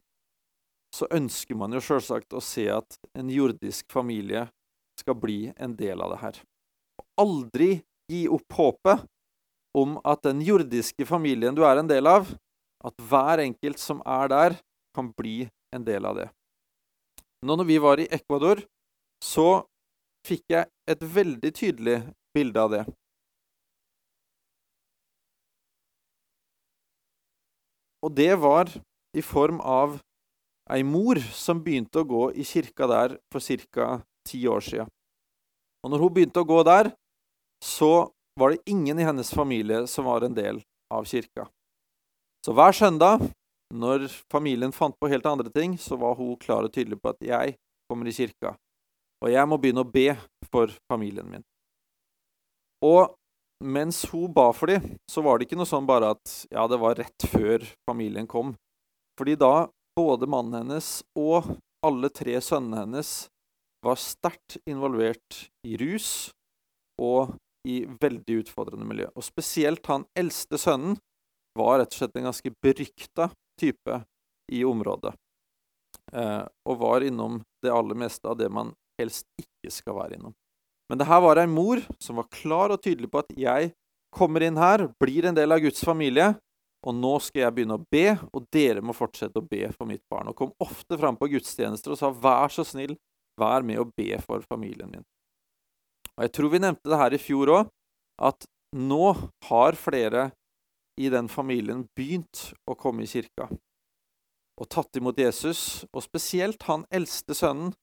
så 0.95 1.09
ønsker 1.15 1.59
man 1.59 1.75
jo 1.77 1.83
sjølsagt 1.85 2.35
å 2.35 2.43
se 2.45 2.67
at 2.73 2.97
en 3.19 3.31
jordisk 3.33 3.91
familie 3.93 4.47
skal 4.99 5.19
bli 5.21 5.53
en 5.57 5.77
del 5.79 6.01
av 6.03 6.15
det 6.15 6.21
her. 6.23 6.41
Aldri 7.21 7.71
gi 8.11 8.25
opp 8.33 8.57
håpet 8.57 9.05
om 9.79 9.99
at 10.07 10.25
den 10.25 10.41
jordiske 10.43 11.07
familien 11.07 11.55
du 11.55 11.63
er 11.67 11.81
en 11.81 11.91
del 11.91 12.09
av, 12.09 12.31
at 12.85 13.07
hver 13.11 13.43
enkelt 13.45 13.81
som 13.83 14.01
er 14.07 14.33
der, 14.33 14.59
kan 14.97 15.13
bli 15.15 15.45
en 15.75 15.85
del 15.87 16.07
av 16.09 16.17
det. 16.19 16.29
Nå 17.47 17.55
når 17.59 17.69
vi 17.69 17.77
var 17.79 18.01
i 18.03 18.09
Ecuador, 18.11 18.65
så 19.23 19.63
fikk 20.27 20.43
jeg 20.51 20.67
et 20.91 21.05
veldig 21.05 21.53
tydelig 21.55 21.99
bilde 22.35 22.65
av 22.65 22.73
det. 22.73 22.83
Og 28.03 28.15
det 28.15 28.33
var 28.39 28.71
i 29.15 29.23
form 29.23 29.61
av 29.61 29.99
ei 30.75 30.85
mor 30.85 31.21
som 31.33 31.63
begynte 31.65 32.03
å 32.03 32.09
gå 32.09 32.23
i 32.37 32.45
kirka 32.45 32.89
der 32.91 33.17
for 33.33 33.41
ca. 33.73 34.01
ti 34.29 34.47
år 34.49 34.61
sia. 34.61 34.87
Og 35.85 35.91
når 35.91 36.03
hun 36.05 36.15
begynte 36.15 36.41
å 36.41 36.49
gå 36.49 36.63
der, 36.67 36.93
så 37.65 38.11
var 38.39 38.53
det 38.53 38.71
ingen 38.71 38.99
i 38.99 39.07
hennes 39.07 39.31
familie 39.35 39.87
som 39.87 40.05
var 40.05 40.23
en 40.23 40.35
del 40.35 40.61
av 40.93 41.05
kirka. 41.09 41.49
Så 42.45 42.53
hver 42.53 42.73
søndag, 42.73 43.25
når 43.75 44.09
familien 44.33 44.73
fant 44.73 44.95
på 45.01 45.09
helt 45.09 45.27
andre 45.27 45.51
ting, 45.51 45.77
så 45.79 45.97
var 45.97 46.15
hun 46.17 46.37
klar 46.37 46.65
og 46.65 46.73
tydelig 46.73 47.01
på 47.01 47.13
at 47.13 47.25
jeg 47.25 47.57
kommer 47.89 48.09
i 48.09 48.15
kirka, 48.15 48.55
og 49.25 49.33
jeg 49.33 49.49
må 49.49 49.59
begynne 49.59 49.83
å 49.83 49.91
be 49.91 50.13
for 50.53 50.73
familien 50.91 51.27
min. 51.29 51.45
Og 52.85 53.17
mens 53.65 54.05
hun 54.13 54.31
ba 54.33 54.53
for 54.55 54.71
dem, 54.71 54.85
så 55.11 55.25
var 55.25 55.39
det 55.39 55.49
ikke 55.49 55.59
noe 55.59 55.69
sånn 55.69 55.89
bare 55.89 56.13
at 56.15 56.35
ja, 56.53 56.67
det 56.71 56.79
var 56.79 56.99
rett 57.01 57.27
før 57.33 57.65
familien 57.89 58.29
kom. 58.31 58.55
Fordi 59.19 59.35
da 59.35 59.67
både 59.99 60.29
mannen 60.31 60.61
hennes 60.61 61.01
og 61.19 61.49
alle 61.83 62.11
tre 62.15 62.37
sønnene 62.45 62.85
hennes 62.85 63.13
var 63.83 63.99
sterkt 63.99 64.59
involvert 64.69 65.49
i 65.67 65.79
rus 65.81 66.31
og 67.03 67.35
i 67.67 67.81
veldig 68.01 68.41
utfordrende 68.45 68.87
miljø. 68.87 69.09
Og 69.19 69.27
spesielt 69.27 69.87
han 69.91 70.07
eldste 70.19 70.59
sønnen 70.61 70.99
var 71.59 71.81
rett 71.81 71.95
og 71.95 72.01
slett 72.01 72.19
en 72.19 72.29
ganske 72.31 72.53
berykta 72.63 73.31
type 73.59 74.03
i 74.55 74.63
området. 74.67 75.15
Eh, 76.13 76.45
og 76.47 76.79
var 76.81 77.05
innom 77.05 77.41
det 77.63 77.75
aller 77.75 77.99
meste 77.99 78.31
av 78.31 78.39
det 78.39 78.49
man 78.55 78.73
helst 79.01 79.27
ikke 79.39 79.73
skal 79.75 79.99
være 79.99 80.19
innom. 80.19 80.35
Men 80.89 81.03
det 81.03 81.09
her 81.11 81.21
var 81.21 81.43
ei 81.43 81.49
mor 81.51 81.83
som 82.01 82.23
var 82.23 82.31
klar 82.33 82.73
og 82.73 82.83
tydelig 82.87 83.11
på 83.13 83.21
at 83.21 83.35
jeg 83.37 83.73
kommer 84.15 84.47
inn 84.47 84.57
her, 84.57 84.87
blir 85.03 85.27
en 85.29 85.37
del 85.37 85.53
av 85.53 85.61
Guds 85.61 85.83
familie, 85.85 86.33
og 86.87 86.95
nå 86.95 87.15
skal 87.23 87.43
jeg 87.43 87.55
begynne 87.57 87.79
å 87.79 87.87
be, 87.91 88.07
og 88.31 88.47
dere 88.55 88.83
må 88.85 88.95
fortsette 88.95 89.41
å 89.41 89.47
be 89.47 89.67
for 89.75 89.89
mitt 89.91 90.05
barn. 90.11 90.31
Og 90.31 90.39
kom 90.39 90.53
ofte 90.63 90.99
fram 91.01 91.19
på 91.19 91.31
gudstjenester 91.33 91.95
og 91.95 92.01
sa 92.01 92.13
vær 92.15 92.53
så 92.55 92.65
snill, 92.67 92.95
vær 93.39 93.67
med 93.67 93.83
å 93.83 93.89
be 93.99 94.19
for 94.23 94.45
familien 94.47 94.91
min. 94.93 95.07
Og 96.17 96.27
Jeg 96.27 96.35
tror 96.35 96.53
vi 96.55 96.63
nevnte 96.63 96.91
det 96.91 97.01
her 97.01 97.15
i 97.15 97.23
fjor 97.23 97.55
òg, 97.55 97.73
at 98.19 98.47
nå 98.75 99.15
har 99.49 99.79
flere 99.79 100.31
i 100.99 101.11
den 101.11 101.31
familien 101.31 101.85
begynt 101.97 102.53
å 102.67 102.75
komme 102.79 103.05
i 103.05 103.11
kirka 103.11 103.47
og 104.59 104.67
tatt 104.73 104.99
imot 104.99 105.19
Jesus. 105.19 105.85
Og 105.95 106.03
spesielt 106.03 106.65
han 106.69 106.87
eldste 106.95 107.37
sønnen 107.39 107.75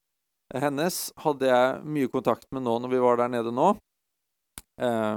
hennes 0.54 1.08
hadde 1.24 1.48
jeg 1.48 1.78
mye 1.90 2.10
kontakt 2.12 2.46
med 2.54 2.62
nå 2.66 2.76
når 2.82 2.92
vi 2.92 3.02
var 3.02 3.18
der 3.18 3.32
nede 3.32 3.52
nå. 3.54 3.72
Eh, 4.78 5.16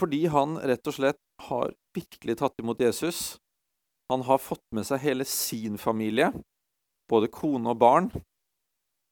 fordi 0.00 0.22
han 0.32 0.56
rett 0.62 0.88
og 0.88 0.96
slett 0.96 1.20
har 1.48 1.72
virkelig 1.96 2.38
tatt 2.40 2.60
imot 2.62 2.80
Jesus. 2.80 3.38
Han 4.12 4.24
har 4.26 4.40
fått 4.42 4.64
med 4.74 4.86
seg 4.88 5.02
hele 5.04 5.24
sin 5.28 5.78
familie, 5.80 6.30
både 7.10 7.30
kone 7.32 7.72
og 7.72 7.80
barn, 7.80 8.10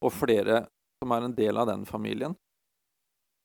og 0.01 0.15
flere 0.15 0.65
som 1.01 1.13
er 1.17 1.27
en 1.27 1.37
del 1.37 1.61
av 1.61 1.69
den 1.71 1.87
familien. 1.89 2.37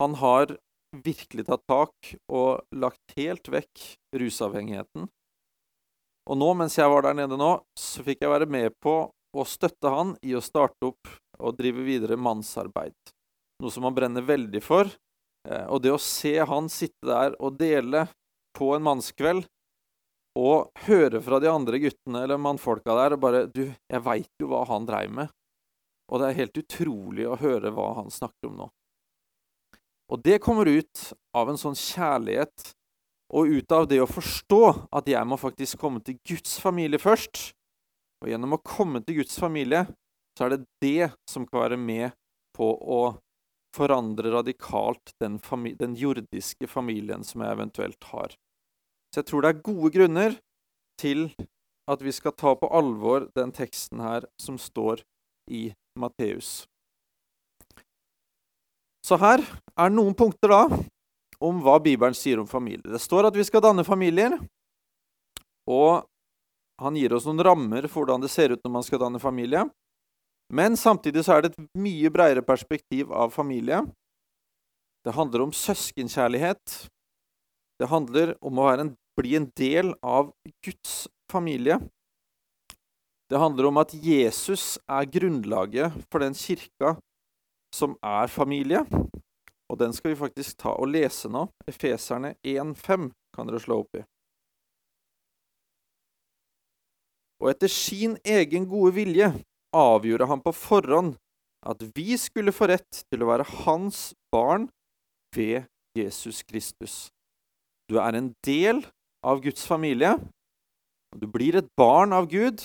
Han 0.04 0.18
har 0.20 0.58
virkelig 1.04 1.46
tatt 1.48 1.63
tak 1.68 2.15
og 2.32 2.63
lagt 2.75 3.15
helt 3.18 3.48
vekk 3.51 3.86
rusavhengigheten. 4.15 5.08
Og 6.25 6.39
nå, 6.39 6.50
mens 6.58 6.77
jeg 6.77 6.89
var 6.89 7.06
der 7.06 7.18
nede 7.18 7.38
nå, 7.39 7.51
så 7.77 8.04
fikk 8.06 8.24
jeg 8.24 8.32
være 8.32 8.50
med 8.50 8.75
på 8.82 8.96
å 9.36 9.46
støtte 9.48 9.92
han 9.92 10.15
i 10.25 10.34
å 10.36 10.44
starte 10.44 10.89
opp 10.89 11.12
og 11.39 11.58
drive 11.60 11.84
videre 11.86 12.18
mannsarbeid. 12.18 12.96
Noe 13.62 13.72
som 13.72 13.86
han 13.88 13.96
brenner 13.96 14.25
veldig 14.25 14.62
for. 14.63 14.89
Eh, 15.48 15.65
og 15.70 15.84
det 15.84 15.94
å 15.94 16.01
se 16.01 16.38
han 16.39 16.70
sitte 16.72 17.08
der 17.08 17.36
og 17.39 17.60
dele 17.60 18.08
på 18.55 18.71
en 18.75 18.85
mannskveld, 18.85 19.45
og 20.35 20.71
høre 20.88 21.21
fra 21.24 21.39
de 21.39 21.47
andre 21.47 21.79
guttene 21.79 22.25
eller 22.25 22.39
mannfolka 22.41 22.95
der 22.97 23.15
og 23.15 23.21
bare 23.24 23.45
Du, 23.47 23.63
jeg 23.71 24.03
veit 24.03 24.31
jo 24.41 24.50
hva 24.51 24.65
han 24.67 24.88
dreiv 24.88 25.13
med. 25.15 25.31
Og 26.12 26.21
det 26.21 26.27
er 26.27 26.39
helt 26.41 26.59
utrolig 26.59 27.27
å 27.27 27.38
høre 27.39 27.71
hva 27.74 27.93
han 28.01 28.12
snakker 28.13 28.51
om 28.51 28.57
nå. 28.59 28.67
Og 30.12 30.21
det 30.21 30.41
kommer 30.43 30.69
ut 30.69 31.13
av 31.33 31.50
en 31.50 31.57
sånn 31.57 31.77
kjærlighet, 31.77 32.74
og 33.33 33.50
ut 33.50 33.71
av 33.74 33.88
det 33.89 33.97
å 34.03 34.09
forstå 34.09 34.62
at 34.93 35.07
jeg 35.09 35.25
må 35.25 35.38
faktisk 35.41 35.79
komme 35.81 36.03
til 36.05 36.19
Guds 36.27 36.59
familie 36.62 37.01
først. 37.01 37.55
Og 38.21 38.29
gjennom 38.29 38.53
å 38.53 38.62
komme 38.62 39.01
til 39.01 39.24
Guds 39.24 39.39
familie, 39.41 39.88
så 40.38 40.45
er 40.45 40.53
det 40.53 40.67
det 40.83 41.09
som 41.31 41.47
kan 41.50 41.63
være 41.63 41.79
med 41.81 42.13
på 42.55 42.69
å 42.69 43.01
forandre 43.75 44.31
radikalt 44.31 45.15
den, 45.19 45.39
den 45.79 45.95
jordiske 46.00 46.69
familien 46.71 47.25
som 47.27 47.41
jeg 47.43 47.57
eventuelt 47.57 48.12
har. 48.12 48.35
Så 49.15 49.22
jeg 49.22 49.29
tror 49.29 49.45
det 49.45 49.50
er 49.53 49.63
gode 49.63 49.89
grunner 49.95 50.34
til 51.00 51.29
at 51.88 52.01
vi 52.03 52.12
skal 52.12 52.34
ta 52.36 52.51
på 52.60 52.67
alvor 52.67 53.29
den 53.31 53.53
teksten 53.55 54.01
her 54.03 54.25
som 54.36 54.57
står 54.60 55.05
i 55.48 55.69
Matteus. 55.95 56.65
Så 59.07 59.15
her 59.22 59.39
er 59.79 59.93
noen 59.93 60.17
punkter 60.19 60.51
da 60.51 60.65
om 61.39 61.62
hva 61.63 61.77
Bibelen 61.79 62.17
sier 62.17 62.41
om 62.41 62.50
familie. 62.50 62.91
Det 62.91 63.00
står 63.00 63.29
at 63.29 63.39
vi 63.39 63.45
skal 63.48 63.63
danne 63.63 63.86
familier, 63.88 64.36
og 65.63 66.03
han 66.84 67.00
gir 67.00 67.15
oss 67.15 67.29
noen 67.29 67.39
rammer 67.48 67.88
for 67.88 68.03
hvordan 68.03 68.25
det 68.25 68.34
ser 68.34 68.51
ut 68.51 68.67
når 68.67 68.74
man 68.74 68.84
skal 68.84 69.00
danne 69.05 69.24
familie. 69.24 69.63
Men 70.51 70.75
samtidig 70.75 71.24
så 71.24 71.38
er 71.38 71.45
det 71.45 71.53
et 71.53 71.79
mye 71.79 72.12
bredere 72.12 72.43
perspektiv 72.43 73.15
av 73.15 73.31
familie. 73.31 73.79
Det 75.07 75.15
handler 75.15 75.48
om 75.48 75.55
søskenkjærlighet. 75.55 76.75
Det 77.79 77.88
handler 77.88 78.36
om 78.43 78.60
å 78.60 78.67
en, 78.74 78.91
bli 79.19 79.36
en 79.39 79.50
del 79.57 79.93
av 80.03 80.31
Guds 80.65 81.07
familie. 81.31 81.79
Det 83.29 83.41
handler 83.41 83.69
om 83.72 83.79
at 83.81 83.93
Jesus 83.98 84.77
er 84.86 85.07
grunnlaget 85.10 85.95
for 86.12 86.22
den 86.22 86.36
kirka 86.38 86.95
som 87.74 87.95
er 88.03 88.29
familie. 88.31 88.84
Og 89.72 89.79
den 89.81 89.93
skal 89.93 90.13
vi 90.13 90.19
faktisk 90.19 90.60
ta 90.62 90.75
og 90.77 90.91
lese 90.93 91.29
nå. 91.31 91.48
Efeserne 91.67 92.36
1,5 92.45 93.10
kan 93.34 93.50
dere 93.50 93.62
slå 93.63 93.81
opp 93.81 93.98
i. 93.98 94.03
Og 97.41 97.51
etter 97.51 97.72
sin 97.72 98.15
egen 98.24 98.67
gode 98.69 98.93
vilje 98.95 99.31
avgjorde 99.75 100.29
han 100.29 100.43
på 100.43 100.53
forhånd 100.55 101.15
at 101.65 101.81
vi 101.98 102.15
skulle 102.22 102.53
få 102.55 102.69
rett 102.69 103.03
til 103.10 103.25
å 103.25 103.31
være 103.31 103.48
hans 103.65 104.13
barn 104.34 104.69
ved 105.36 105.65
Jesus 105.98 106.43
Kristus. 106.45 107.07
Du 107.89 107.98
er 108.01 108.17
en 108.17 108.31
del 108.45 108.84
av 109.25 109.41
Guds 109.41 109.65
familie. 109.65 110.15
Du 111.15 111.27
blir 111.32 111.58
et 111.58 111.70
barn 111.79 112.13
av 112.13 112.27
Gud, 112.29 112.62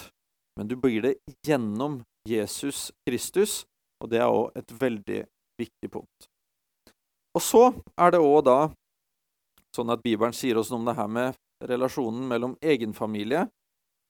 men 0.59 0.69
du 0.69 0.77
blir 0.77 1.03
det 1.03 1.15
gjennom 1.47 2.01
Jesus 2.29 2.91
Kristus, 3.09 3.65
og 4.03 4.11
det 4.13 4.21
er 4.21 4.29
òg 4.29 4.59
et 4.59 4.75
veldig 4.81 5.23
viktig 5.61 5.91
punkt. 5.93 6.29
Og 7.37 7.45
så 7.45 7.65
er 7.97 8.13
det 8.13 8.21
òg 8.21 8.43
da 8.49 8.59
sånn 9.77 9.93
at 9.95 10.03
Bibelen 10.03 10.35
sier 10.35 10.59
oss 10.59 10.73
noe 10.73 10.83
om 10.83 10.89
det 10.89 10.97
her 10.99 11.11
med 11.11 11.39
relasjonen 11.71 12.27
mellom 12.29 12.57
egenfamilie 12.61 13.47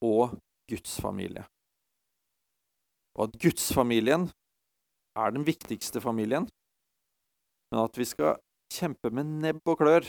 og 0.04 0.38
Guds 0.70 0.96
familie. 1.02 1.44
Og 3.18 3.26
at 3.26 3.36
gudsfamilien 3.42 4.28
er 5.18 5.34
den 5.34 5.44
viktigste 5.44 6.00
familien, 6.00 6.46
men 7.70 7.82
at 7.82 7.98
vi 7.98 8.06
skal 8.08 8.38
kjempe 8.72 9.10
med 9.12 9.28
nebb 9.42 9.66
og 9.68 9.80
klør. 9.82 10.06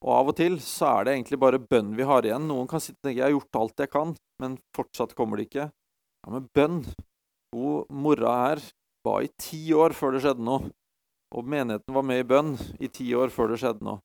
Og 0.00 0.10
av 0.16 0.30
og 0.32 0.36
til 0.38 0.56
så 0.64 0.94
er 0.94 1.06
det 1.06 1.14
egentlig 1.14 1.38
bare 1.42 1.60
bønn 1.60 1.92
vi 1.96 2.06
har 2.08 2.24
igjen. 2.24 2.46
Noen 2.48 2.68
kan 2.68 2.80
sitte 2.80 2.96
og 3.02 3.08
tenke 3.08 3.20
'jeg 3.20 3.28
har 3.28 3.36
gjort 3.36 3.60
alt 3.60 3.80
jeg 3.84 3.90
kan', 3.90 4.16
men 4.40 4.58
fortsatt 4.76 5.14
kommer 5.14 5.36
det 5.36 5.48
ikke. 5.50 5.70
Ja, 6.24 6.30
men 6.30 6.48
bønn 6.54 6.84
Hun 7.52 7.84
mora 7.90 8.32
her 8.46 8.60
ba 9.04 9.18
i 9.20 9.28
ti 9.36 9.72
år 9.74 9.90
før 9.90 10.12
det 10.12 10.22
skjedde 10.22 10.44
noe. 10.44 10.70
Og 11.34 11.44
menigheten 11.44 11.94
var 11.94 12.02
med 12.02 12.20
i 12.20 12.28
bønn 12.28 12.52
i 12.78 12.86
ti 12.86 13.12
år 13.14 13.28
før 13.28 13.48
det 13.50 13.58
skjedde 13.58 13.82
noe. 13.82 13.98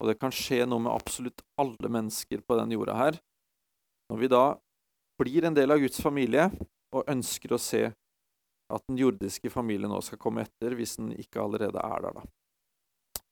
Og 0.00 0.08
det 0.08 0.18
kan 0.18 0.32
skje 0.32 0.66
noe 0.66 0.80
med 0.80 0.92
absolutt 0.92 1.42
alle 1.60 1.88
mennesker 1.88 2.40
på 2.40 2.56
den 2.56 2.72
jorda 2.72 2.96
her. 2.96 3.18
Når 4.10 4.18
vi 4.18 4.28
da 4.28 4.44
blir 5.20 5.44
en 5.44 5.56
del 5.56 5.72
av 5.72 5.78
Guds 5.78 6.00
familie 6.00 6.50
og 6.94 7.08
ønsker 7.08 7.52
å 7.52 7.60
se 7.60 7.82
at 8.72 8.82
den 8.88 8.98
jordiske 8.98 9.50
familien 9.52 9.92
nå 9.92 10.00
skal 10.00 10.20
komme 10.20 10.44
etter, 10.44 10.74
hvis 10.74 10.96
den 10.96 11.12
ikke 11.16 11.42
allerede 11.42 11.80
er 11.80 12.02
der, 12.02 12.16
da. 12.18 12.24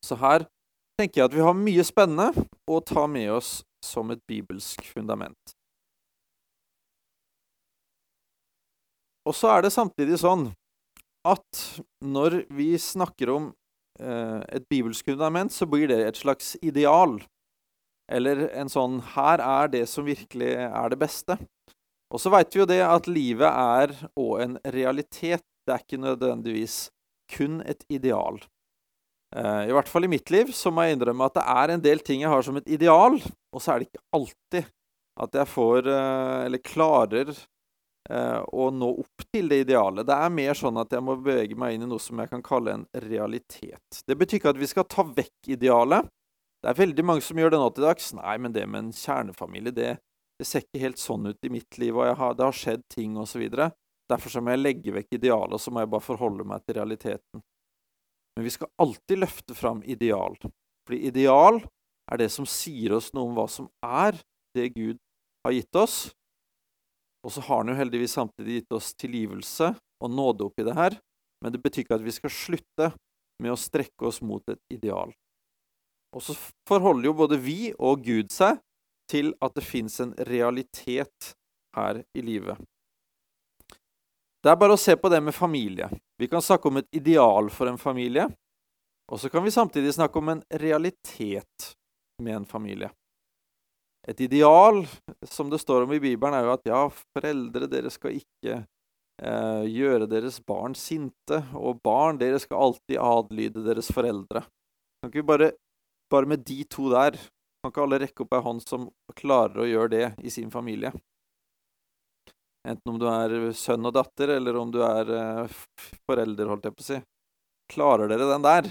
Så 0.05 0.19
her 0.21 0.47
tenker 1.01 1.21
jeg 1.21 1.31
at 1.31 1.37
vi 1.37 1.45
har 1.45 1.59
mye 1.59 1.85
spennende 1.87 2.47
å 2.71 2.81
ta 2.85 3.07
med 3.11 3.33
oss 3.37 3.59
som 3.85 4.13
et 4.15 4.23
bibelsk 4.31 4.85
fundament. 4.95 5.55
og 9.25 9.37
så 9.37 9.55
er 9.55 9.65
det 9.65 9.73
samtidig 9.75 10.19
sånn 10.21 10.49
at 11.25 11.61
når 12.05 12.43
vi 12.53 12.75
snakker 12.81 13.33
om 13.33 13.49
eh, 14.01 14.41
et 14.53 14.67
bibelsk 14.69 15.09
fundament, 15.09 15.53
så 15.53 15.67
blir 15.69 15.89
det 15.89 16.03
et 16.05 16.21
slags 16.21 16.55
ideal. 16.61 17.17
Eller 18.13 18.51
en 18.53 18.69
sånn 18.69 18.99
Her 19.15 19.41
er 19.41 19.71
det 19.73 19.87
som 19.89 20.05
virkelig 20.05 20.53
er 20.67 20.93
det 20.93 21.01
beste. 21.01 21.39
Og 22.13 22.21
så 22.21 22.31
veit 22.35 22.53
vi 22.53 22.61
jo 22.61 22.69
det 22.69 22.83
at 22.85 23.09
livet 23.09 23.49
er 23.49 23.95
òg 24.21 24.43
en 24.45 24.59
realitet. 24.77 25.47
Det 25.65 25.73
er 25.73 25.87
ikke 25.87 26.03
nødvendigvis 26.05 26.77
kun 27.33 27.63
et 27.65 27.87
ideal. 27.89 28.43
Eh, 29.35 29.69
I 29.69 29.75
hvert 29.75 29.91
fall 29.91 30.07
i 30.07 30.11
mitt 30.11 30.31
liv 30.31 30.53
så 30.55 30.71
må 30.71 30.85
jeg 30.85 30.95
innrømme 30.95 31.27
at 31.27 31.41
det 31.41 31.45
er 31.57 31.75
en 31.75 31.83
del 31.83 32.03
ting 32.07 32.23
jeg 32.23 32.31
har 32.31 32.45
som 32.47 32.61
et 32.61 32.71
ideal, 32.71 33.19
og 33.19 33.63
så 33.63 33.75
er 33.75 33.83
det 33.83 33.89
ikke 33.91 34.05
alltid 34.15 34.71
at 35.25 35.37
jeg 35.41 35.51
får, 35.51 35.89
eh, 35.91 36.39
eller 36.47 36.63
klarer, 36.63 37.35
eh, 38.11 38.41
å 38.43 38.71
nå 38.71 38.91
opp 39.03 39.27
til 39.33 39.49
det 39.51 39.65
idealet. 39.65 40.07
Det 40.07 40.15
er 40.15 40.35
mer 40.39 40.59
sånn 40.59 40.79
at 40.79 40.91
jeg 40.91 41.03
må 41.03 41.17
bevege 41.19 41.59
meg 41.59 41.75
inn 41.75 41.87
i 41.87 41.91
noe 41.91 42.03
som 42.03 42.19
jeg 42.19 42.31
kan 42.31 42.43
kalle 42.43 42.75
en 42.75 42.87
realitet. 43.07 44.03
Det 44.07 44.19
betyr 44.19 44.39
ikke 44.39 44.55
at 44.55 44.61
vi 44.61 44.71
skal 44.71 44.87
ta 44.87 45.03
vekk 45.03 45.55
idealet. 45.57 46.11
Det 46.63 46.71
er 46.71 46.83
veldig 46.87 47.05
mange 47.05 47.23
som 47.23 47.37
gjør 47.37 47.51
det 47.51 47.61
nå 47.61 47.71
til 47.75 47.85
dags. 47.85 48.13
Nei, 48.17 48.37
men 48.39 48.53
det 48.53 48.67
med 48.69 48.85
en 48.85 48.93
kjernefamilie, 48.93 49.75
det, 49.75 49.97
det 50.39 50.47
ser 50.47 50.63
ikke 50.63 50.85
helt 50.85 51.03
sånn 51.03 51.27
ut 51.27 51.43
i 51.43 51.53
mitt 51.53 51.79
liv, 51.79 51.97
og 51.97 52.15
har, 52.17 52.39
det 52.39 52.47
har 52.47 52.57
skjedd 52.57 52.87
ting, 52.93 53.19
osv. 53.19 53.43
Derfor 54.11 54.31
så 54.31 54.41
må 54.41 54.55
jeg 54.55 54.63
legge 54.63 54.95
vekk 54.95 55.19
idealet, 55.19 55.59
og 55.59 55.61
så 55.61 55.73
må 55.75 55.83
jeg 55.83 55.91
bare 55.93 56.07
forholde 56.07 56.47
meg 56.47 56.65
til 56.65 56.79
realiteten. 56.79 57.43
Men 58.35 58.45
vi 58.45 58.51
skal 58.51 58.71
alltid 58.83 59.23
løfte 59.23 59.55
fram 59.55 59.83
ideal. 59.87 60.37
Fordi 60.87 61.01
ideal 61.09 61.61
er 62.11 62.21
det 62.21 62.31
som 62.35 62.47
sier 62.49 62.97
oss 62.99 63.13
noe 63.15 63.31
om 63.31 63.37
hva 63.39 63.47
som 63.51 63.71
er 63.85 64.19
det 64.57 64.73
Gud 64.75 64.99
har 65.47 65.55
gitt 65.55 65.79
oss. 65.79 65.97
Og 67.25 67.33
så 67.33 67.45
har 67.47 67.63
han 67.63 67.73
jo 67.73 67.79
heldigvis 67.79 68.17
samtidig 68.19 68.61
gitt 68.61 68.77
oss 68.77 68.93
tilgivelse 69.01 69.73
og 69.75 70.13
nåde 70.13 70.49
oppi 70.49 70.67
det 70.67 70.77
her. 70.77 70.99
Men 71.45 71.55
det 71.55 71.63
betyr 71.63 71.85
ikke 71.85 71.99
at 71.99 72.05
vi 72.05 72.15
skal 72.15 72.33
slutte 72.33 72.91
med 73.43 73.55
å 73.55 73.61
strekke 73.61 74.09
oss 74.09 74.21
mot 74.25 74.45
et 74.51 74.61
ideal. 74.73 75.13
Og 76.15 76.23
så 76.23 76.37
forholder 76.69 77.09
jo 77.09 77.17
både 77.19 77.41
vi 77.43 77.73
og 77.75 78.05
Gud 78.07 78.31
seg 78.33 78.61
til 79.11 79.33
at 79.45 79.57
det 79.57 79.65
fins 79.67 79.99
en 80.01 80.15
realitet 80.29 81.35
her 81.77 82.01
i 82.15 82.23
livet. 82.25 82.61
Det 84.45 84.53
er 84.53 84.61
bare 84.61 84.77
å 84.77 84.81
se 84.81 84.95
på 85.01 85.11
det 85.13 85.21
med 85.25 85.35
familie. 85.37 85.89
Vi 86.19 86.29
kan 86.31 86.43
snakke 86.43 86.69
om 86.69 86.77
et 86.79 86.89
ideal 86.95 87.51
for 87.51 87.71
en 87.71 87.79
familie, 87.79 88.29
og 89.13 89.21
så 89.21 89.29
kan 89.31 89.45
vi 89.45 89.51
samtidig 89.51 89.95
snakke 89.95 90.19
om 90.19 90.29
en 90.29 90.43
realitet 90.51 91.73
med 92.23 92.37
en 92.37 92.47
familie. 92.47 92.91
Et 94.09 94.21
ideal, 94.21 94.85
som 95.25 95.51
det 95.51 95.59
står 95.59 95.87
om 95.87 95.93
i 95.93 96.01
Bibelen, 96.01 96.37
er 96.37 96.47
jo 96.47 96.55
at 96.55 96.69
ja, 96.69 96.81
foreldre, 97.17 97.69
dere 97.73 97.91
skal 97.93 98.19
ikke 98.19 98.59
eh, 98.61 99.65
gjøre 99.73 100.09
deres 100.11 100.39
barn 100.45 100.77
sinte, 100.77 101.41
og 101.57 101.81
barn, 101.85 102.21
dere 102.21 102.39
skal 102.43 102.69
alltid 102.69 103.01
adlyde 103.01 103.65
deres 103.65 103.89
foreldre. 103.95 104.45
Kan 105.01 105.11
ikke 105.11 105.23
vi 105.23 105.31
bare, 105.33 105.51
bare 106.13 106.31
med 106.31 106.45
de 106.47 106.61
to 106.69 106.91
der, 106.93 107.17
kan 107.65 107.73
ikke 107.73 107.87
alle 107.87 108.03
rekke 108.05 108.27
opp 108.27 108.37
ei 108.37 108.45
hånd 108.45 108.63
som 108.63 108.87
klarer 109.17 109.65
å 109.65 109.69
gjøre 109.69 109.93
det 109.97 110.07
i 110.21 110.33
sin 110.33 110.53
familie? 110.53 110.93
Enten 112.65 112.95
om 112.95 112.99
du 113.01 113.05
er 113.11 113.35
sønn 113.57 113.85
og 113.85 113.93
datter, 113.93 114.37
eller 114.39 114.57
om 114.57 114.71
du 114.73 114.81
er 114.85 115.11
uh, 115.13 115.57
forelder, 116.09 116.49
holdt 116.49 116.69
jeg 116.69 116.77
på 116.77 116.85
å 116.85 116.87
si. 116.87 117.01
Klarer 117.75 118.09
dere 118.09 118.29
den 118.31 118.45
der? 118.45 118.69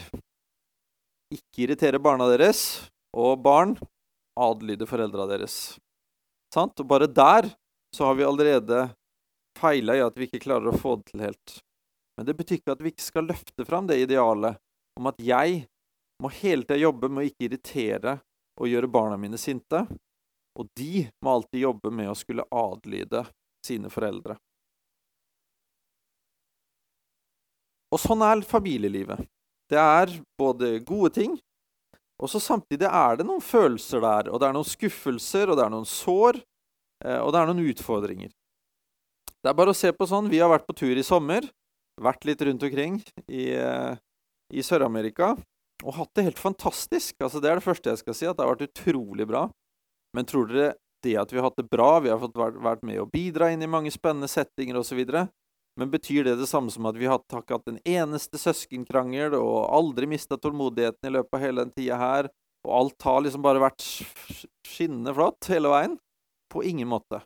Ikke 1.34 1.66
irritere 1.66 2.02
barna 2.02 2.26
deres, 2.32 2.88
og 3.14 3.38
barn 3.46 3.76
adlyde 4.40 4.88
foreldra 4.90 5.28
deres. 5.30 5.76
Sant? 6.54 6.80
Og 6.82 6.90
bare 6.90 7.10
der 7.10 7.52
så 7.94 8.10
har 8.10 8.18
vi 8.18 8.26
allerede 8.26 8.88
feila 9.60 9.96
i 9.98 10.02
at 10.02 10.18
vi 10.18 10.26
ikke 10.28 10.42
klarer 10.42 10.72
å 10.72 10.78
få 10.78 10.96
det 10.98 11.12
til 11.12 11.26
helt. 11.28 11.58
Men 12.18 12.28
det 12.28 12.38
betyr 12.38 12.60
ikke 12.60 12.74
at 12.74 12.82
vi 12.82 12.94
ikke 12.94 13.06
skal 13.06 13.30
løfte 13.30 13.66
fram 13.66 13.90
det 13.90 14.00
idealet 14.02 14.58
om 14.98 15.10
at 15.10 15.22
jeg 15.22 15.64
må 16.22 16.30
hele 16.34 16.66
tida 16.66 16.82
jobbe 16.82 17.10
med 17.10 17.24
å 17.24 17.30
ikke 17.30 17.48
irritere 17.48 18.18
og 18.62 18.70
gjøre 18.70 18.90
barna 18.90 19.18
mine 19.22 19.40
sinte. 19.42 19.86
Og 20.58 20.70
de 20.78 21.08
må 21.26 21.38
alltid 21.38 21.64
jobbe 21.64 21.94
med 21.94 22.12
å 22.12 22.18
skulle 22.18 22.46
adlyde 22.54 23.24
sine 23.66 23.92
foreldre. 23.94 24.38
Og 27.94 28.02
sånn 28.02 28.24
er 28.26 28.42
familielivet. 28.48 29.22
Det 29.70 29.80
er 29.80 30.14
både 30.40 30.80
gode 30.86 31.14
ting, 31.14 31.36
og 32.22 32.30
så 32.32 32.40
samtidig 32.42 32.88
er 32.88 33.20
det 33.20 33.26
noen 33.28 33.44
følelser 33.44 34.02
der. 34.04 34.30
Og 34.32 34.40
det 34.42 34.48
er 34.48 34.56
noen 34.56 34.68
skuffelser, 34.68 35.50
og 35.50 35.60
det 35.60 35.66
er 35.66 35.74
noen 35.74 35.90
sår, 35.90 36.40
eh, 37.06 37.20
og 37.20 37.34
det 37.34 37.42
er 37.42 37.50
noen 37.50 37.66
utfordringer. 37.72 38.32
Det 39.44 39.52
er 39.52 39.58
bare 39.60 39.74
å 39.74 39.78
se 39.78 39.92
på 39.92 40.08
sånn. 40.08 40.30
Vi 40.32 40.40
har 40.40 40.52
vært 40.52 40.68
på 40.70 40.76
tur 40.78 40.96
i 40.96 41.06
sommer, 41.06 41.46
vært 42.02 42.26
litt 42.26 42.42
rundt 42.48 42.64
omkring 42.64 43.02
i, 43.28 43.52
eh, 43.52 43.98
i 44.54 44.64
Sør-Amerika, 44.64 45.34
og 45.84 45.98
hatt 45.98 46.14
det 46.16 46.30
helt 46.30 46.40
fantastisk. 46.40 47.16
Altså, 47.20 47.42
det 47.42 47.52
er 47.52 47.60
det 47.60 47.68
første 47.68 47.92
jeg 47.92 48.00
skal 48.00 48.16
si, 48.16 48.26
at 48.26 48.38
det 48.38 48.46
har 48.46 48.56
vært 48.56 48.70
utrolig 48.72 49.28
bra. 49.28 49.50
Men 50.16 50.26
tror 50.26 50.48
dere 50.48 50.76
det 51.04 51.16
at 51.20 51.34
vi 51.34 51.40
har 51.40 51.50
hatt 51.50 51.60
det 51.60 51.70
bra, 51.70 52.00
vi 52.04 52.12
har 52.12 52.20
fått 52.22 52.38
vært 52.38 52.84
med 52.86 53.02
å 53.02 53.10
bidra 53.10 53.52
inn 53.54 53.64
i 53.64 53.70
mange 53.70 53.92
spennende 53.94 54.30
settinger 54.32 54.80
osv. 54.80 55.02
Men 55.80 55.90
betyr 55.90 56.28
det 56.28 56.36
det 56.38 56.48
samme 56.50 56.72
som 56.72 56.86
at 56.86 56.98
vi 57.00 57.10
har 57.10 57.22
ikke 57.22 57.58
hatt 57.58 57.70
en 57.72 57.82
eneste 57.82 58.38
søskenkrangel 58.38 59.36
og 59.40 59.68
aldri 59.74 60.10
mista 60.10 60.38
tålmodigheten 60.38 61.10
i 61.10 61.14
løpet 61.18 61.38
av 61.38 61.44
hele 61.44 61.66
den 61.66 61.74
tida 61.74 61.98
her, 61.98 62.30
og 62.64 62.76
alt 62.78 63.08
har 63.08 63.24
liksom 63.26 63.44
bare 63.44 63.62
vært 63.64 63.84
skinnende 64.68 65.14
flott 65.18 65.50
hele 65.52 65.72
veien? 65.74 65.98
På 66.54 66.64
ingen 66.64 66.88
måte. 66.88 67.24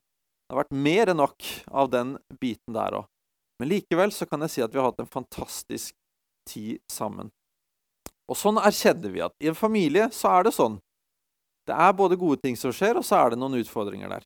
Det 0.47 0.55
har 0.55 0.63
vært 0.63 0.77
mer 0.87 1.11
enn 1.11 1.19
nok 1.19 1.47
av 1.67 1.91
den 1.91 2.15
biten 2.39 2.73
der 2.77 3.01
òg. 3.01 3.09
Men 3.59 3.71
likevel 3.73 4.13
så 4.13 4.25
kan 4.29 4.45
jeg 4.45 4.53
si 4.53 4.63
at 4.63 4.73
vi 4.73 4.79
har 4.79 4.89
hatt 4.91 5.01
en 5.03 5.11
fantastisk 5.11 5.95
tid 6.47 6.79
sammen. 6.91 7.33
Og 8.27 8.37
sånn 8.39 8.59
erkjenner 8.61 9.11
vi 9.11 9.23
at 9.25 9.35
i 9.43 9.49
en 9.51 9.57
familie 9.57 10.07
så 10.15 10.37
er 10.37 10.47
det 10.47 10.55
sånn 10.55 10.79
det 11.67 11.75
er 11.75 11.95
både 11.97 12.19
gode 12.19 12.39
ting 12.43 12.55
som 12.59 12.73
skjer, 12.75 12.99
og 12.99 13.05
så 13.05 13.19
er 13.19 13.33
det 13.33 13.39
noen 13.41 13.59
utfordringer 13.59 14.11
der. 14.15 14.25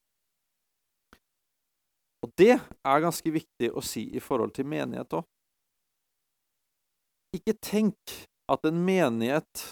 Og 2.22 2.30
det 2.38 2.54
er 2.60 3.02
ganske 3.02 3.34
viktig 3.34 3.72
å 3.74 3.82
si 3.86 4.06
i 4.14 4.22
forhold 4.22 4.54
til 4.54 4.68
menighet 4.70 5.18
òg. 5.18 5.26
Ikke 7.34 7.56
tenk 7.64 8.14
at 8.52 8.68
en 8.68 8.78
menighet 8.86 9.66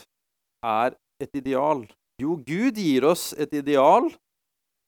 er 0.66 0.96
et 1.22 1.36
ideal. 1.36 1.84
Jo, 2.20 2.40
Gud 2.42 2.80
gir 2.80 3.06
oss 3.12 3.32
et 3.38 3.54
ideal 3.54 4.10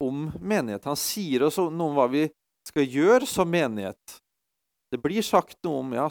om 0.02 0.30
menighet. 0.40 0.88
Han 0.88 0.98
sier 0.98 1.46
oss 1.48 1.60
noe 1.62 1.92
om 1.92 1.98
hva 2.00 2.08
vi 2.12 2.26
skal 2.68 2.88
gjøre 2.88 3.28
som 3.30 3.50
menighet. 3.52 4.18
Det 4.92 5.00
blir 5.04 5.24
sagt 5.24 5.60
noe 5.68 5.84
om 5.84 5.94
ja, 5.96 6.08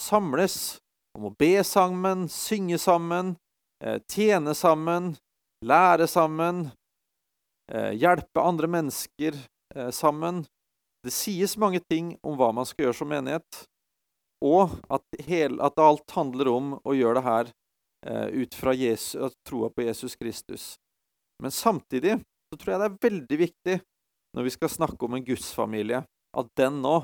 samles, 0.00 0.80
om 1.16 1.30
å 1.30 1.34
be 1.38 1.60
sammen, 1.66 2.26
synge 2.32 2.80
sammen, 2.80 3.34
eh, 3.84 4.00
tjene 4.10 4.54
sammen, 4.56 5.14
lære 5.64 6.06
sammen, 6.08 6.70
eh, 7.72 7.92
hjelpe 7.92 8.40
andre 8.40 8.68
mennesker 8.70 9.36
eh, 9.74 9.90
sammen. 9.90 10.44
Det 11.04 11.12
sies 11.12 11.56
mange 11.56 11.80
ting 11.88 12.16
om 12.22 12.36
hva 12.36 12.50
man 12.52 12.68
skal 12.68 12.86
gjøre 12.86 12.98
som 12.98 13.08
menighet, 13.08 13.64
og 14.44 14.72
at, 14.88 15.78
alt 15.78 16.16
handler 16.16 16.48
om 16.48 16.72
å 16.84 16.96
gjøre 16.96 17.20
det 17.20 17.24
her 17.26 17.52
eh, 18.06 18.28
ut 18.42 18.56
fra 18.56 18.74
Jesus, 18.76 19.36
troa 19.44 19.70
på 19.72 19.84
Jesus 19.84 20.16
Kristus. 20.16 20.74
Men 21.40 21.52
samtidig 21.52 22.18
så 22.50 22.58
tror 22.58 22.74
jeg 22.74 22.80
det 22.80 22.88
er 22.88 23.02
veldig 23.08 23.38
viktig 23.40 23.76
når 24.36 24.46
vi 24.46 24.54
skal 24.54 24.72
snakke 24.72 25.06
om 25.06 25.16
en 25.16 25.24
gudsfamilie, 25.26 26.02
at 26.06 26.50
den 26.56 26.80
nå 26.84 26.96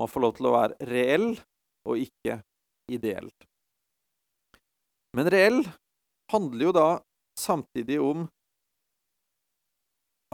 må 0.00 0.06
få 0.10 0.24
lov 0.24 0.36
til 0.36 0.48
å 0.48 0.54
være 0.56 0.88
reell 0.90 1.28
og 1.86 2.00
ikke 2.00 2.40
ideell. 2.90 3.28
Men 5.14 5.30
reell 5.30 5.60
handler 6.32 6.66
jo 6.66 6.72
da 6.74 6.88
samtidig 7.38 8.00
om 8.02 8.26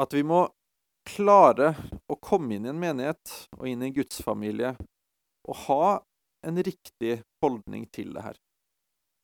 at 0.01 0.15
vi 0.17 0.23
må 0.25 0.47
klare 1.09 1.75
å 2.09 2.17
komme 2.21 2.57
inn 2.57 2.69
i 2.69 2.73
en 2.73 2.81
menighet 2.81 3.35
og 3.59 3.67
inn 3.69 3.83
i 3.83 3.91
en 3.91 3.97
gudsfamilie 3.97 4.75
og 5.49 5.59
ha 5.67 5.89
en 6.47 6.61
riktig 6.65 7.21
holdning 7.43 7.87
til 7.93 8.15
det 8.15 8.25
her. 8.25 8.39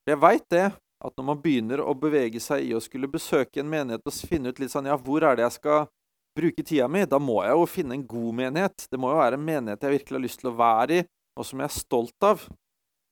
Jeg 0.07 0.21
veit 0.23 0.45
det, 0.53 0.67
at 1.05 1.17
når 1.19 1.27
man 1.29 1.41
begynner 1.43 1.83
å 1.83 1.95
bevege 1.99 2.41
seg 2.41 2.65
i 2.65 2.75
å 2.77 2.83
skulle 2.83 3.11
besøke 3.11 3.61
en 3.61 3.71
menighet 3.71 4.07
og 4.07 4.17
finne 4.29 4.53
ut 4.53 4.61
litt 4.63 4.73
sånn 4.73 4.89
Ja, 4.89 4.97
hvor 4.97 5.25
er 5.25 5.37
det 5.37 5.45
jeg 5.47 5.57
skal 5.59 5.89
bruke 6.37 6.65
tida 6.65 6.89
mi? 6.89 7.05
Da 7.09 7.19
må 7.21 7.41
jeg 7.45 7.57
jo 7.57 7.67
finne 7.69 7.97
en 7.97 8.07
god 8.09 8.39
menighet. 8.41 8.87
Det 8.91 9.01
må 9.01 9.13
jo 9.13 9.21
være 9.21 9.39
en 9.39 9.45
menighet 9.45 9.85
jeg 9.85 9.99
virkelig 9.99 10.19
har 10.19 10.25
lyst 10.25 10.41
til 10.43 10.53
å 10.53 10.57
være 10.57 11.01
i, 11.01 11.07
og 11.37 11.49
som 11.49 11.61
jeg 11.61 11.69
er 11.69 11.77
stolt 11.77 12.29
av. 12.29 12.47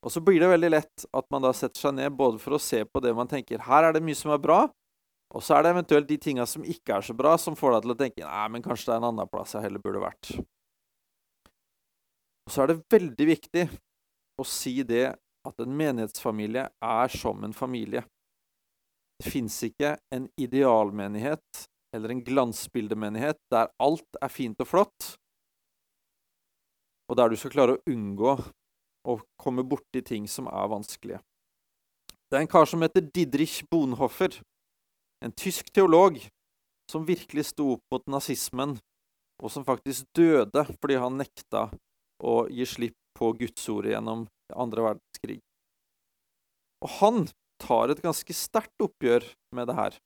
Og 0.04 0.12
så 0.12 0.20
blir 0.20 0.40
det 0.42 0.50
veldig 0.52 0.70
lett 0.70 1.04
at 1.16 1.26
man 1.32 1.44
da 1.46 1.52
setter 1.56 1.80
seg 1.80 1.94
ned 1.96 2.12
både 2.16 2.40
for 2.42 2.56
å 2.56 2.60
se 2.60 2.82
på 2.84 3.00
det 3.00 3.14
man 3.16 3.28
tenker 3.30 3.62
her 3.64 3.86
er 3.88 3.96
det 3.96 4.04
mye 4.04 4.18
som 4.18 4.34
er 4.34 4.42
bra, 4.42 4.58
og 5.34 5.42
så 5.42 5.56
er 5.56 5.64
det 5.64 5.72
eventuelt 5.72 6.08
de 6.10 6.18
tinga 6.20 6.44
som 6.46 6.64
ikke 6.68 6.98
er 6.98 7.06
så 7.06 7.16
bra, 7.16 7.32
som 7.40 7.56
får 7.58 7.72
deg 7.74 7.86
til 7.86 7.94
å 7.94 8.00
tenke 8.02 8.26
nei, 8.26 8.48
men 8.52 8.64
kanskje 8.64 8.90
det 8.90 8.94
er 8.94 9.00
en 9.00 9.08
annen 9.10 9.30
plass 9.32 9.56
jeg 9.56 9.64
heller 9.64 9.82
burde 9.82 10.02
vært. 10.04 10.34
Og 12.44 12.52
så 12.52 12.62
er 12.62 12.70
det 12.70 12.82
veldig 12.92 13.26
viktig 13.32 13.64
å 14.38 14.46
si 14.46 14.76
det 14.86 15.06
at 15.48 15.62
en 15.64 15.76
menighetsfamilie 15.78 16.66
er 16.68 17.14
som 17.16 17.40
en 17.46 17.56
familie. 17.56 18.04
Det 19.18 19.30
fins 19.32 19.56
ikke 19.64 19.94
en 20.12 20.28
idealmenighet 20.40 21.64
eller 21.96 22.12
en 22.12 22.22
glansbildemenighet 22.26 23.40
der 23.54 23.70
alt 23.82 24.18
er 24.20 24.32
fint 24.32 24.60
og 24.60 24.68
flott, 24.68 25.14
og 27.08 27.18
der 27.20 27.32
du 27.32 27.38
skal 27.38 27.52
klare 27.54 27.76
å 27.76 27.82
unngå 27.90 28.36
å 29.04 29.18
komme 29.40 29.64
borti 29.66 30.02
ting 30.04 30.28
som 30.30 30.48
er 30.48 30.70
vanskelige. 30.72 31.20
Det 32.30 32.38
er 32.38 32.44
en 32.44 32.50
kar 32.50 32.66
som 32.66 32.82
heter 32.82 33.04
Didrich 33.14 33.62
Bonhoffer, 33.70 34.40
en 35.24 35.32
tysk 35.32 35.70
teolog 35.72 36.18
som 36.90 37.06
virkelig 37.06 37.50
sto 37.52 37.74
opp 37.76 37.84
mot 37.92 38.06
nazismen, 38.16 38.76
og 39.42 39.52
som 39.52 39.66
faktisk 39.66 40.06
døde 40.16 40.64
fordi 40.72 40.98
han 41.00 41.18
nekta 41.20 41.68
å 42.24 42.44
gi 42.52 42.66
slipp 42.68 42.96
på 43.18 43.32
gudsordet 43.38 43.94
gjennom 43.94 44.26
andre 44.54 44.88
verdenskrig. 44.88 45.38
Og 46.84 46.90
han 47.00 47.24
tar 47.62 47.92
et 47.92 48.02
ganske 48.04 48.36
sterkt 48.36 48.82
oppgjør 48.82 49.26
med 49.56 49.70
det 49.70 49.78
her. 49.78 49.98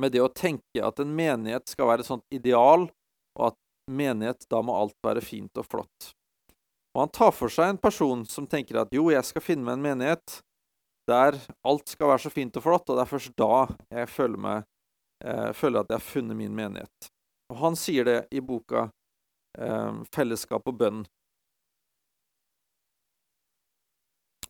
Med 0.00 0.12
det 0.12 0.22
å 0.24 0.32
tenke 0.32 0.82
at 0.84 1.00
en 1.00 1.14
menighet 1.16 1.68
skal 1.70 1.90
være 1.90 2.04
et 2.04 2.10
sånt 2.10 2.26
ideal, 2.34 2.88
og 3.36 3.50
at 3.50 3.58
menighet, 3.88 4.48
da 4.50 4.62
må 4.64 4.76
alt 4.76 4.96
være 5.06 5.22
fint 5.24 5.60
og 5.60 5.68
flott. 5.68 6.10
Og 6.96 7.02
han 7.02 7.10
tar 7.12 7.32
for 7.36 7.52
seg 7.52 7.74
en 7.74 7.78
person 7.80 8.22
som 8.24 8.46
tenker 8.48 8.78
at 8.80 8.94
jo, 8.96 9.10
jeg 9.12 9.24
skal 9.28 9.44
finne 9.44 9.66
meg 9.66 9.76
en 9.76 9.82
menighet 9.84 10.38
der 11.06 11.36
alt 11.68 11.92
skal 11.92 12.08
være 12.08 12.22
så 12.24 12.30
fint 12.32 12.56
og 12.56 12.64
flott, 12.64 12.88
og 12.88 12.96
det 12.96 13.02
er 13.04 13.10
først 13.10 13.34
da 13.38 13.58
jeg 13.92 14.08
føler, 14.10 14.40
meg, 14.40 14.64
eh, 15.20 15.50
føler 15.52 15.84
at 15.84 15.92
jeg 15.92 16.00
har 16.00 16.06
funnet 16.06 16.38
min 16.40 16.56
menighet. 16.56 17.10
Og 17.52 17.60
han 17.60 17.76
sier 17.78 18.08
det 18.08 18.16
i 18.32 18.40
boka 18.40 18.88
eh, 19.60 20.00
'Fellesskap 20.08 20.66
og 20.66 20.80
bønn'. 20.80 21.04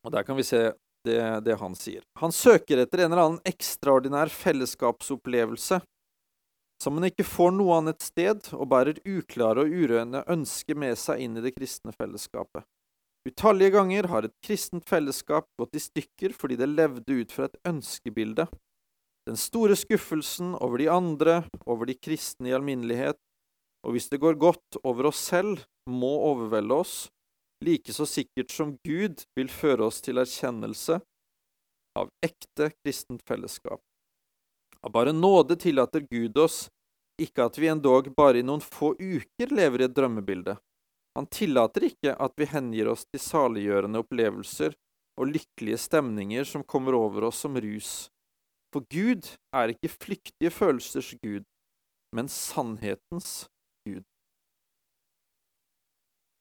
Og 0.06 0.14
der 0.14 0.22
kan 0.22 0.38
vi 0.38 0.46
se 0.46 0.70
det, 1.04 1.18
det 1.44 1.58
han 1.58 1.74
sier. 1.74 2.06
Han 2.22 2.32
søker 2.32 2.78
etter 2.78 3.02
en 3.02 3.10
eller 3.10 3.24
annen 3.24 3.42
ekstraordinær 3.44 4.30
fellesskapsopplevelse 4.30 5.82
som 6.82 6.96
man 6.96 7.08
ikke 7.08 7.24
får 7.24 7.54
noe 7.56 7.80
annet 7.80 8.04
sted, 8.04 8.48
og 8.52 8.68
bærer 8.72 9.00
uklare 9.08 9.64
og 9.64 9.72
urørende 9.72 10.24
ønsker 10.30 10.78
med 10.78 10.98
seg 11.00 11.22
inn 11.24 11.38
i 11.38 11.44
det 11.44 11.54
kristne 11.56 11.94
fellesskapet. 11.96 12.66
Utallige 13.26 13.74
ganger 13.74 14.06
har 14.12 14.26
et 14.26 14.36
kristent 14.44 14.86
fellesskap 14.86 15.48
gått 15.58 15.74
i 15.74 15.82
stykker 15.82 16.34
fordi 16.36 16.58
det 16.60 16.68
levde 16.70 17.22
ut 17.22 17.32
fra 17.34 17.48
et 17.48 17.56
ønskebilde. 17.66 18.46
Den 19.26 19.38
store 19.40 19.74
skuffelsen 19.74 20.52
over 20.62 20.78
de 20.78 20.86
andre, 20.92 21.40
over 21.66 21.88
de 21.90 21.96
kristne 21.98 22.52
i 22.52 22.54
alminnelighet, 22.54 23.18
og 23.82 23.96
hvis 23.96 24.06
det 24.12 24.20
går 24.22 24.38
godt 24.38 24.78
over 24.84 25.10
oss 25.10 25.24
selv, 25.32 25.64
må 25.90 26.12
overvelde 26.28 26.78
oss, 26.84 26.94
like 27.64 27.94
så 27.94 28.06
sikkert 28.06 28.54
som 28.54 28.76
Gud 28.86 29.24
vil 29.38 29.50
føre 29.50 29.88
oss 29.88 29.98
til 30.04 30.22
erkjennelse 30.22 31.00
av 31.98 32.10
ekte 32.22 32.70
kristent 32.84 33.22
fellesskap. 33.26 33.80
Av 34.86 34.92
bare 34.92 35.12
nåde 35.12 35.56
tillater 35.58 36.06
Gud 36.10 36.38
oss 36.38 36.68
ikke 37.18 37.48
at 37.48 37.56
vi 37.58 37.66
endog 37.72 38.12
bare 38.14 38.38
i 38.38 38.44
noen 38.46 38.62
få 38.62 38.92
uker 38.94 39.50
lever 39.50 39.82
i 39.82 39.86
et 39.88 39.94
drømmebilde. 39.96 40.54
Han 41.18 41.26
tillater 41.32 41.88
ikke 41.88 42.12
at 42.22 42.34
vi 42.38 42.46
hengir 42.46 42.92
oss 42.92 43.02
til 43.08 43.22
saliggjørende 43.24 44.04
opplevelser 44.04 44.76
og 45.16 45.32
lykkelige 45.32 45.80
stemninger 45.80 46.46
som 46.46 46.62
kommer 46.62 46.94
over 46.94 47.26
oss 47.30 47.40
som 47.42 47.56
rus. 47.58 47.90
For 48.70 48.86
Gud 48.92 49.26
er 49.56 49.72
ikke 49.72 49.90
flyktige 49.90 50.52
følelsers 50.52 51.14
Gud, 51.18 51.46
men 52.14 52.28
sannhetens 52.30 53.48
Gud. 53.88 54.04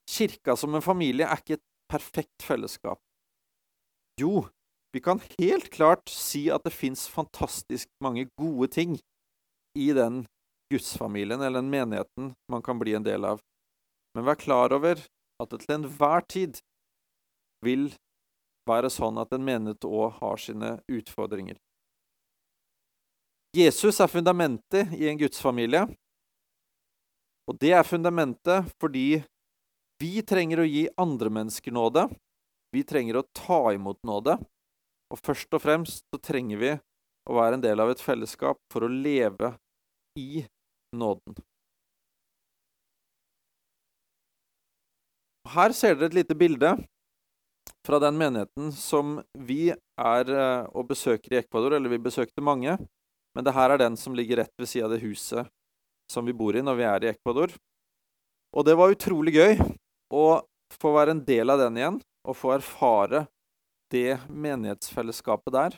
Kirka 0.06 0.54
som 0.60 0.76
en 0.76 0.84
familie 0.84 1.26
er 1.26 1.40
ikke 1.40 1.58
et 1.58 1.66
perfekt 1.90 2.46
fellesskap. 2.46 3.00
Jo, 4.20 4.46
vi 4.92 5.00
kan 5.00 5.20
helt 5.38 5.70
klart 5.74 6.08
si 6.08 6.46
at 6.52 6.64
det 6.64 6.74
fins 6.74 7.06
fantastisk 7.08 7.88
mange 8.04 8.28
gode 8.40 8.68
ting 8.72 8.96
i 9.76 9.90
den 9.96 10.24
gudsfamilien 10.72 11.40
eller 11.40 11.60
den 11.60 11.70
menigheten 11.70 12.32
man 12.52 12.62
kan 12.62 12.78
bli 12.78 12.94
en 12.94 13.06
del 13.06 13.24
av. 13.24 13.42
Men 14.14 14.24
vær 14.24 14.40
klar 14.40 14.72
over 14.72 15.02
at 15.42 15.52
det 15.52 15.60
til 15.64 15.76
enhver 15.76 16.24
tid 16.30 16.60
vil 17.64 17.90
være 18.66 18.90
sånn 18.90 19.20
at 19.20 19.34
en 19.36 19.44
menighet 19.46 19.84
òg 19.86 20.18
har 20.20 20.40
sine 20.42 20.76
utfordringer. 20.90 21.58
Jesus 23.56 24.00
er 24.02 24.10
fundamentet 24.10 24.92
i 24.96 25.06
en 25.08 25.20
gudsfamilie, 25.20 25.86
og 27.46 27.58
det 27.62 27.72
er 27.78 27.86
fundamentet 27.86 28.66
fordi 28.80 29.22
vi 30.02 30.20
trenger 30.26 30.60
å 30.60 30.68
gi 30.68 30.84
andre 31.00 31.30
mennesker 31.32 31.72
nåde. 31.72 32.04
Vi 32.74 32.82
trenger 32.84 33.20
å 33.20 33.28
ta 33.36 33.60
imot 33.72 34.02
nåde. 34.04 34.36
Og 35.12 35.20
først 35.22 35.52
og 35.54 35.62
fremst 35.62 36.02
så 36.10 36.20
trenger 36.22 36.60
vi 36.60 36.72
å 37.26 37.36
være 37.36 37.58
en 37.58 37.64
del 37.64 37.82
av 37.82 37.92
et 37.92 38.02
fellesskap 38.02 38.58
for 38.72 38.86
å 38.86 38.90
leve 38.90 39.52
i 40.18 40.44
nåden. 40.96 41.36
Her 45.46 45.74
ser 45.76 45.94
dere 45.94 46.10
et 46.10 46.18
lite 46.18 46.34
bilde 46.38 46.72
fra 47.86 48.00
den 48.02 48.16
menigheten 48.18 48.72
som 48.74 49.20
vi 49.46 49.70
er 49.70 50.32
eh, 50.32 50.66
og 50.74 50.88
besøker 50.90 51.36
i 51.36 51.38
Ecuador, 51.38 51.76
eller 51.76 51.92
vi 51.92 52.02
besøkte 52.02 52.42
mange. 52.42 52.74
Men 53.36 53.46
det 53.46 53.54
her 53.54 53.70
er 53.70 53.82
den 53.82 53.98
som 54.00 54.16
ligger 54.16 54.42
rett 54.42 54.54
ved 54.58 54.70
sida 54.70 54.88
av 54.88 54.96
det 54.96 55.04
huset 55.04 55.46
som 56.10 56.26
vi 56.26 56.34
bor 56.34 56.56
i 56.56 56.64
når 56.64 56.78
vi 56.78 56.86
er 56.88 57.04
i 57.04 57.10
Ecuador. 57.12 57.54
Og 58.56 58.66
det 58.66 58.74
var 58.78 58.94
utrolig 58.94 59.36
gøy 59.36 59.58
å 60.14 60.26
få 60.72 60.92
være 60.96 61.14
en 61.14 61.24
del 61.26 61.52
av 61.52 61.60
den 61.62 61.78
igjen, 61.78 61.98
og 62.26 62.38
få 62.38 62.56
erfare 62.56 63.26
det 63.92 64.18
menighetsfellesskapet 64.28 65.54
der. 65.54 65.76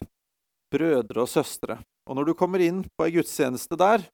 Brødre 0.73 1.25
og 1.25 1.31
søstre. 1.31 1.79
Og 2.09 2.17
når 2.17 2.31
du 2.31 2.37
kommer 2.39 2.63
inn 2.65 2.83
på 2.97 3.07
ei 3.07 3.15
gudstjeneste 3.19 3.77
der, 3.79 4.05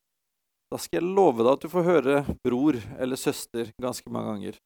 da 0.70 0.80
skal 0.80 1.00
jeg 1.00 1.14
love 1.14 1.44
deg 1.44 1.52
at 1.52 1.64
du 1.64 1.70
får 1.70 1.86
høre 1.86 2.16
bror 2.42 2.78
eller 2.98 3.20
søster 3.20 3.70
ganske 3.80 4.10
mange 4.10 4.32
ganger. 4.32 4.60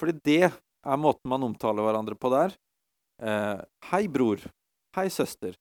Fordi 0.00 0.16
det 0.24 0.48
er 0.48 1.00
måten 1.00 1.28
man 1.28 1.44
omtaler 1.44 1.84
hverandre 1.84 2.16
på 2.16 2.30
der. 2.32 2.54
Eh, 3.20 3.60
hei, 3.90 4.06
bror. 4.08 4.40
Hei, 4.96 5.10
søster. 5.12 5.58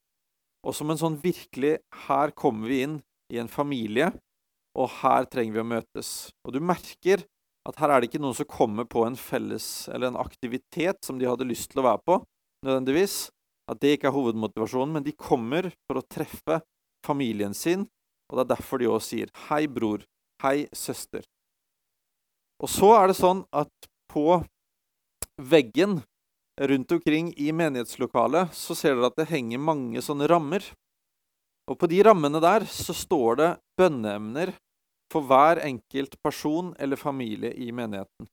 Og 0.64 0.76
som 0.76 0.92
en 0.92 1.00
sånn 1.00 1.18
virkelig 1.22 1.78
Her 2.08 2.32
kommer 2.36 2.72
vi 2.72 2.82
inn 2.84 2.98
i 3.32 3.38
en 3.40 3.52
familie, 3.52 4.10
og 4.76 4.90
her 5.02 5.28
trenger 5.30 5.58
vi 5.58 5.62
å 5.62 5.70
møtes. 5.76 6.10
Og 6.48 6.56
du 6.56 6.60
merker 6.64 7.24
at 7.68 7.78
her 7.82 7.92
er 7.92 8.02
det 8.02 8.10
ikke 8.10 8.22
noen 8.24 8.38
som 8.38 8.48
kommer 8.50 8.88
på 8.90 9.04
en 9.06 9.18
felles 9.20 9.88
eller 9.92 10.10
en 10.10 10.22
aktivitet 10.22 11.04
som 11.06 11.20
de 11.20 11.28
hadde 11.30 11.48
lyst 11.48 11.74
til 11.74 11.84
å 11.84 11.88
være 11.90 12.02
på, 12.08 12.18
nødvendigvis. 12.66 13.30
At 13.70 13.80
det 13.84 13.96
ikke 13.96 14.10
er 14.10 14.16
hovedmotivasjonen, 14.16 14.96
men 14.98 15.06
de 15.06 15.14
kommer 15.14 15.70
for 15.86 16.00
å 16.00 16.06
treffe 16.10 16.62
familien 17.06 17.54
sin, 17.54 17.86
og 18.30 18.40
det 18.40 18.46
er 18.46 18.56
derfor 18.56 18.82
de 18.82 18.90
òg 18.90 19.02
sier 19.02 19.30
'hei, 19.48 19.68
bror', 19.68 20.06
'hei, 20.42 20.68
søster'. 20.74 21.28
Og 22.60 22.70
så 22.70 22.90
er 22.98 23.08
det 23.08 23.16
sånn 23.16 23.46
at 23.54 23.72
på 24.12 24.44
veggen 25.38 26.02
rundt 26.60 26.92
omkring 26.92 27.32
i 27.40 27.52
menighetslokalet 27.56 28.52
så 28.56 28.76
ser 28.76 28.96
dere 28.96 29.08
at 29.08 29.16
det 29.16 29.30
henger 29.30 29.62
mange 29.64 30.02
sånne 30.04 30.28
rammer. 30.28 30.66
Og 31.70 31.78
på 31.80 31.88
de 31.88 32.02
rammene 32.04 32.42
der 32.44 32.66
så 32.66 32.94
står 32.94 33.40
det 33.40 33.50
bønneemner 33.80 34.52
for 35.14 35.26
hver 35.30 35.62
enkelt 35.64 36.18
person 36.26 36.74
eller 36.80 37.00
familie 37.00 37.54
i 37.54 37.72
menigheten. 37.72 38.28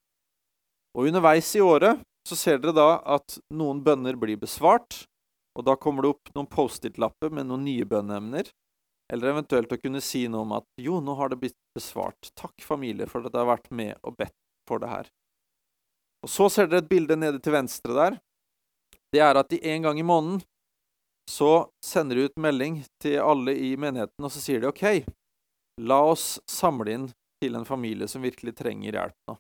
Og 0.96 1.06
underveis 1.06 1.54
i 1.54 1.62
året 1.62 2.00
så 2.26 2.36
ser 2.38 2.58
dere 2.58 2.74
da 2.74 2.88
at 3.16 3.38
noen 3.54 3.82
bønner 3.86 4.18
blir 4.18 4.38
besvart, 4.40 5.04
og 5.56 5.64
da 5.68 5.76
kommer 5.80 6.04
det 6.04 6.14
opp 6.14 6.32
noen 6.34 6.48
Post-It-lapper 6.50 7.32
med 7.32 7.48
noen 7.48 7.64
nye 7.64 7.86
bønneemner. 7.88 8.50
Eller 9.12 9.30
eventuelt 9.30 9.70
å 9.72 9.78
kunne 9.78 10.02
si 10.02 10.24
noe 10.28 10.42
om 10.42 10.56
at 10.58 10.66
jo, 10.82 10.98
nå 11.00 11.14
har 11.16 11.30
det 11.30 11.38
blitt 11.40 11.56
besvart. 11.76 12.32
Takk, 12.34 12.58
familie, 12.66 13.06
for 13.06 13.22
at 13.22 13.30
dere 13.30 13.44
har 13.44 13.52
vært 13.54 13.70
med 13.70 13.94
og 14.02 14.16
bedt 14.18 14.34
for 14.66 14.82
det 14.82 14.90
her. 14.90 15.10
Og 16.26 16.32
så 16.32 16.48
ser 16.50 16.66
dere 16.66 16.82
et 16.82 16.90
bilde 16.90 17.16
nede 17.18 17.38
til 17.42 17.54
venstre 17.54 17.94
der. 17.94 18.18
Det 19.14 19.22
er 19.22 19.38
at 19.38 19.52
de 19.52 19.60
en 19.70 19.86
gang 19.86 20.00
i 20.02 20.06
måneden 20.06 20.42
så 21.30 21.68
sender 21.82 22.18
de 22.18 22.26
ut 22.26 22.42
melding 22.42 22.80
til 23.02 23.20
alle 23.22 23.54
i 23.54 23.72
menigheten, 23.78 24.26
og 24.26 24.30
så 24.30 24.42
sier 24.42 24.62
de 24.62 24.68
OK, 24.70 24.84
la 25.82 26.00
oss 26.06 26.36
samle 26.50 26.92
inn 26.92 27.06
til 27.42 27.56
en 27.58 27.66
familie 27.68 28.08
som 28.10 28.24
virkelig 28.24 28.54
trenger 28.58 28.98
hjelp 28.98 29.30
nå. 29.30 29.36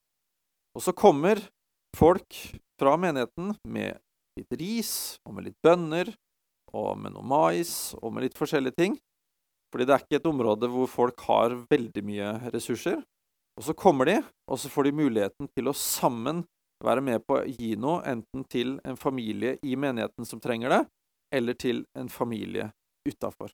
Og 0.76 0.84
så 0.84 0.94
kommer 0.94 1.40
folk 1.96 2.38
fra 2.80 2.96
menigheten 3.00 3.54
med 3.64 3.98
litt 4.36 4.56
ris 4.60 4.92
og 5.24 5.36
med 5.36 5.48
litt 5.48 5.58
bønner 5.64 6.12
og 6.76 6.96
med 7.00 7.14
noe 7.14 7.24
mais 7.24 7.94
og 8.02 8.12
med 8.14 8.26
litt 8.26 8.38
forskjellige 8.38 8.76
ting. 8.76 8.96
Fordi 9.72 9.86
det 9.86 9.94
er 9.96 10.04
ikke 10.04 10.20
et 10.20 10.28
område 10.30 10.70
hvor 10.70 10.88
folk 10.90 11.22
har 11.28 11.56
veldig 11.70 12.02
mye 12.06 12.32
ressurser. 12.54 13.00
Og 13.56 13.64
så 13.64 13.74
kommer 13.76 14.08
de, 14.08 14.18
og 14.50 14.60
så 14.60 14.68
får 14.68 14.88
de 14.88 14.98
muligheten 15.00 15.48
til 15.56 15.70
å 15.70 15.76
sammen 15.76 16.44
være 16.84 17.02
med 17.04 17.24
på 17.24 17.38
å 17.38 17.46
gi 17.48 17.72
noe, 17.80 18.02
enten 18.04 18.44
til 18.52 18.76
en 18.84 18.98
familie 19.00 19.56
i 19.64 19.76
menigheten 19.80 20.28
som 20.28 20.42
trenger 20.44 20.74
det, 20.74 20.82
eller 21.32 21.56
til 21.56 21.84
en 21.96 22.10
familie 22.12 22.68
utafor. 23.08 23.50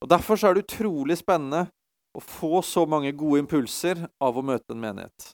Og 0.00 0.10
Derfor 0.10 0.40
så 0.40 0.50
er 0.50 0.56
det 0.56 0.64
utrolig 0.66 1.18
spennende 1.20 1.66
å 2.14 2.22
få 2.22 2.62
så 2.64 2.84
mange 2.88 3.12
gode 3.16 3.42
impulser 3.44 4.06
av 4.22 4.38
å 4.38 4.44
møte 4.44 4.72
en 4.74 4.82
menighet. 4.82 5.30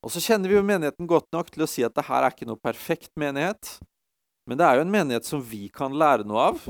Og 0.00 0.12
så 0.12 0.22
kjenner 0.24 0.48
vi 0.48 0.56
jo 0.56 0.64
menigheten 0.64 1.08
godt 1.08 1.28
nok 1.34 1.50
til 1.52 1.64
å 1.64 1.68
si 1.68 1.84
at 1.84 1.94
det 1.96 2.06
her 2.08 2.24
er 2.24 2.32
ikke 2.32 2.48
noe 2.48 2.60
perfekt 2.60 3.10
menighet, 3.20 3.76
men 4.48 4.58
det 4.58 4.66
er 4.66 4.78
jo 4.78 4.84
en 4.86 4.94
menighet 4.94 5.26
som 5.28 5.42
vi 5.44 5.66
kan 5.72 5.92
lære 5.92 6.24
noe 6.26 6.46
av, 6.52 6.62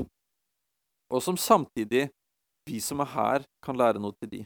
og 1.11 1.23
som 1.23 1.39
samtidig 1.39 2.09
vi 2.67 2.79
som 2.83 3.01
er 3.03 3.11
her, 3.15 3.45
kan 3.63 3.77
lære 3.79 4.01
noe 4.01 4.15
til 4.19 4.29
de. 4.31 4.41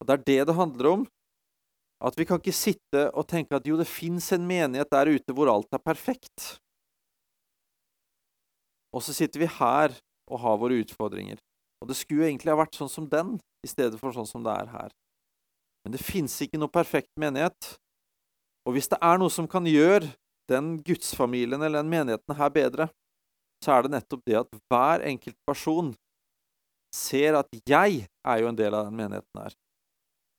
Og 0.00 0.06
Det 0.06 0.14
er 0.14 0.24
det 0.26 0.40
det 0.50 0.56
handler 0.56 0.90
om. 0.92 1.06
At 2.04 2.18
vi 2.18 2.26
kan 2.28 2.38
ikke 2.38 2.52
sitte 2.52 3.06
og 3.16 3.24
tenke 3.30 3.56
at 3.56 3.66
jo, 3.66 3.78
det 3.80 3.88
fins 3.88 4.28
en 4.36 4.44
menighet 4.46 4.90
der 4.92 5.08
ute 5.08 5.32
hvor 5.32 5.48
alt 5.48 5.72
er 5.72 5.80
perfekt. 5.80 6.58
Og 8.92 9.02
så 9.02 9.16
sitter 9.16 9.40
vi 9.40 9.48
her 9.48 9.96
og 10.28 10.42
har 10.42 10.60
våre 10.60 10.82
utfordringer. 10.82 11.40
Og 11.80 11.88
det 11.88 11.96
skulle 11.96 12.24
jo 12.24 12.28
egentlig 12.28 12.52
ha 12.52 12.60
vært 12.60 12.76
sånn 12.76 12.92
som 12.92 13.08
den, 13.08 13.38
i 13.64 13.70
stedet 13.70 13.96
for 14.00 14.12
sånn 14.12 14.28
som 14.28 14.44
det 14.44 14.52
er 14.52 14.70
her. 14.74 14.92
Men 15.86 15.94
det 15.94 16.02
fins 16.02 16.32
ikke 16.42 16.58
noe 16.58 16.72
perfekt 16.74 17.12
menighet. 17.14 17.76
Og 18.66 18.74
hvis 18.74 18.88
det 18.90 18.98
er 18.98 19.20
noe 19.22 19.30
som 19.30 19.46
kan 19.46 19.62
gjøre 19.70 20.08
den 20.50 20.72
gudsfamilien 20.82 21.62
eller 21.62 21.78
den 21.78 21.92
menigheten 21.92 22.34
her 22.34 22.50
bedre, 22.50 22.88
så 23.62 23.76
er 23.76 23.86
det 23.86 23.92
nettopp 23.92 24.24
det 24.26 24.40
at 24.40 24.58
hver 24.66 25.04
enkelt 25.06 25.36
person 25.46 25.92
ser 26.90 27.38
at 27.38 27.54
jeg 27.70 28.02
er 28.02 28.42
jo 28.42 28.50
en 28.50 28.58
del 28.58 28.74
av 28.74 28.88
den 28.88 28.98
menigheten 28.98 29.44
her. 29.44 29.54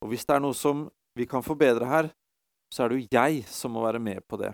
Og 0.04 0.12
hvis 0.12 0.28
det 0.28 0.36
er 0.36 0.44
noe 0.44 0.58
som 0.58 0.84
vi 1.16 1.24
kan 1.32 1.46
forbedre 1.48 1.88
her, 1.88 2.12
så 2.68 2.84
er 2.84 2.92
det 2.92 3.00
jo 3.00 3.08
jeg 3.16 3.48
som 3.48 3.72
må 3.72 3.88
være 3.88 4.04
med 4.04 4.28
på 4.28 4.44
det. 4.44 4.52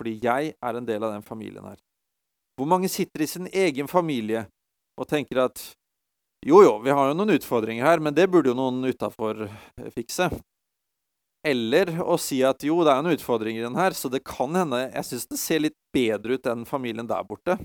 Fordi 0.00 0.16
jeg 0.24 0.54
er 0.56 0.80
en 0.80 0.88
del 0.88 1.04
av 1.04 1.12
den 1.12 1.26
familien 1.26 1.68
her. 1.68 1.76
Hvor 2.56 2.70
mange 2.70 2.88
sitter 2.88 3.20
i 3.20 3.28
sin 3.28 3.52
egen 3.52 3.92
familie 3.92 4.46
og 4.96 5.04
tenker 5.10 5.44
at 5.44 5.60
jo, 6.44 6.60
jo, 6.62 6.74
vi 6.84 6.92
har 6.92 7.08
jo 7.08 7.16
noen 7.16 7.34
utfordringer 7.38 7.86
her, 7.86 8.02
men 8.04 8.14
det 8.16 8.28
burde 8.28 8.52
jo 8.52 8.58
noen 8.58 8.84
utafor 8.84 9.46
fikse. 9.94 10.28
Eller 11.44 11.90
å 12.00 12.16
si 12.20 12.38
at 12.44 12.64
jo, 12.64 12.78
det 12.84 12.92
er 12.92 13.04
noen 13.04 13.18
utfordringer 13.18 13.62
i 13.62 13.66
den 13.66 13.80
her, 13.80 13.96
så 13.96 14.08
det 14.12 14.22
kan 14.24 14.54
hende 14.56 14.86
Jeg 14.86 15.08
syns 15.08 15.26
det 15.28 15.40
ser 15.40 15.64
litt 15.64 15.76
bedre 15.92 16.38
ut 16.38 16.46
enn 16.48 16.64
familien 16.68 17.08
der 17.08 17.24
borte. 17.28 17.58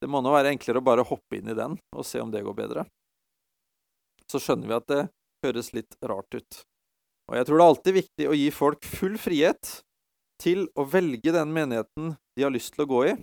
Det 0.00 0.08
må 0.08 0.20
nå 0.24 0.32
være 0.32 0.52
enklere 0.52 0.80
å 0.80 0.86
bare 0.86 1.04
hoppe 1.08 1.38
inn 1.38 1.48
i 1.52 1.56
den 1.56 1.76
og 1.96 2.04
se 2.04 2.20
om 2.20 2.32
det 2.32 2.44
går 2.44 2.56
bedre. 2.56 2.86
Så 4.28 4.40
skjønner 4.42 4.68
vi 4.68 4.76
at 4.76 4.88
det 4.90 5.02
høres 5.44 5.72
litt 5.76 5.96
rart 6.04 6.36
ut. 6.36 6.60
Og 7.30 7.36
jeg 7.38 7.48
tror 7.48 7.58
det 7.58 7.64
er 7.64 7.72
alltid 7.72 7.96
viktig 7.96 8.28
å 8.28 8.36
gi 8.36 8.50
folk 8.54 8.88
full 8.88 9.16
frihet 9.20 9.78
til 10.42 10.66
å 10.76 10.84
velge 10.88 11.32
den 11.32 11.52
menigheten 11.54 12.14
de 12.36 12.44
har 12.44 12.52
lyst 12.52 12.74
til 12.74 12.84
å 12.84 12.90
gå 12.90 13.02
i. 13.10 13.14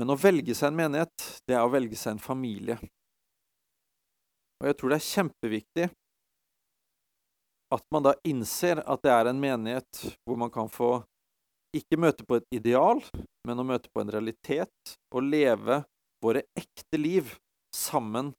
Men 0.00 0.14
å 0.14 0.16
velge 0.16 0.54
seg 0.56 0.70
en 0.70 0.78
menighet, 0.78 1.24
det 1.44 1.52
er 1.58 1.60
å 1.60 1.72
velge 1.72 1.98
seg 2.00 2.14
en 2.14 2.22
familie. 2.24 2.78
Og 4.60 4.70
jeg 4.70 4.76
tror 4.80 4.92
det 4.92 4.96
er 4.96 5.08
kjempeviktig 5.10 5.88
at 7.70 7.84
man 7.92 8.06
da 8.06 8.14
innser 8.26 8.80
at 8.80 9.02
det 9.04 9.12
er 9.12 9.28
en 9.28 9.42
menighet 9.42 10.00
hvor 10.24 10.40
man 10.40 10.50
kan 10.52 10.72
få 10.72 11.02
ikke 11.76 12.00
møte 12.00 12.24
på 12.26 12.38
et 12.40 12.56
ideal, 12.56 13.02
men 13.46 13.60
å 13.60 13.66
møte 13.66 13.92
på 13.92 14.00
en 14.02 14.10
realitet 14.10 14.96
og 15.12 15.28
leve 15.28 15.82
våre 16.24 16.42
ekte 16.56 16.98
liv 16.98 17.36
sammen 17.76 18.32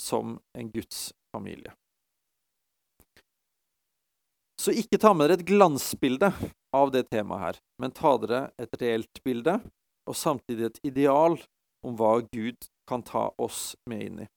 som 0.00 0.38
en 0.56 0.72
Guds 0.72 1.12
familie. 1.32 1.76
Så 4.56 4.72
ikke 4.72 4.98
ta 5.00 5.12
med 5.12 5.28
dere 5.28 5.40
et 5.40 5.46
glansbilde 5.46 6.32
av 6.72 6.90
det 6.94 7.04
temaet 7.12 7.44
her, 7.44 7.62
men 7.82 7.94
ta 7.94 8.16
dere 8.24 8.42
et 8.56 8.80
reelt 8.80 9.22
bilde, 9.24 9.60
og 10.08 10.18
samtidig 10.18 10.68
et 10.68 10.80
ideal 10.86 11.38
om 11.86 11.96
hva 11.98 12.18
Gud 12.32 12.68
kan 12.88 13.02
ta 13.06 13.30
oss 13.38 13.74
med 13.88 14.04
inn 14.06 14.20
i. 14.24 14.28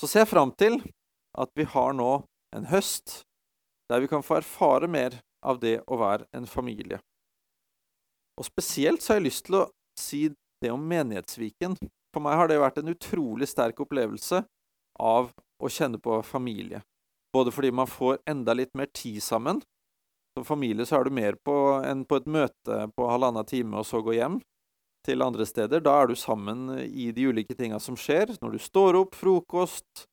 Så 0.00 0.08
ser 0.08 0.24
jeg 0.24 0.32
fram 0.32 0.52
til 0.56 0.80
at 1.38 1.52
vi 1.56 1.66
har 1.68 1.92
nå 1.96 2.12
en 2.56 2.68
høst 2.70 3.22
der 3.90 4.02
vi 4.02 4.08
kan 4.10 4.24
få 4.24 4.38
erfare 4.38 4.88
mer 4.88 5.18
av 5.44 5.60
det 5.60 5.80
å 5.88 5.98
være 6.00 6.28
en 6.36 6.46
familie. 6.46 7.00
Og 8.38 8.46
spesielt 8.46 9.02
så 9.02 9.14
har 9.14 9.20
jeg 9.20 9.28
lyst 9.28 9.46
til 9.48 9.58
å 9.60 9.66
si 9.98 10.22
det 10.62 10.70
om 10.72 10.84
Menighetsviken. 10.88 11.76
For 12.14 12.24
meg 12.24 12.38
har 12.38 12.50
det 12.50 12.60
vært 12.60 12.80
en 12.80 12.92
utrolig 12.92 13.48
sterk 13.50 13.82
opplevelse 13.82 14.42
av 15.00 15.32
å 15.60 15.70
kjenne 15.70 16.00
på 16.02 16.20
familie. 16.26 16.80
Både 17.34 17.52
fordi 17.54 17.70
man 17.74 17.90
får 17.90 18.22
enda 18.30 18.54
litt 18.56 18.72
mer 18.78 18.88
tid 18.94 19.20
sammen. 19.22 19.60
Som 20.36 20.46
familie 20.46 20.86
så 20.86 21.00
er 21.00 21.06
du 21.06 21.14
mer 21.14 21.36
på 21.44 21.56
enn 21.86 22.06
på 22.08 22.20
et 22.20 22.30
møte 22.30 22.86
på 22.96 23.10
halvannen 23.10 23.46
time 23.46 23.82
og 23.82 23.86
så 23.86 24.00
gå 24.06 24.16
hjem 24.16 24.38
til 25.06 25.24
andre 25.24 25.46
steder. 25.48 25.82
Da 25.84 25.96
er 26.02 26.10
du 26.10 26.16
sammen 26.18 26.68
i 26.84 27.10
de 27.16 27.26
ulike 27.30 27.56
tinga 27.56 27.80
som 27.80 27.96
skjer. 27.98 28.34
Når 28.42 28.56
du 28.56 28.62
står 28.62 28.98
opp, 29.00 29.16
frokost, 29.18 30.06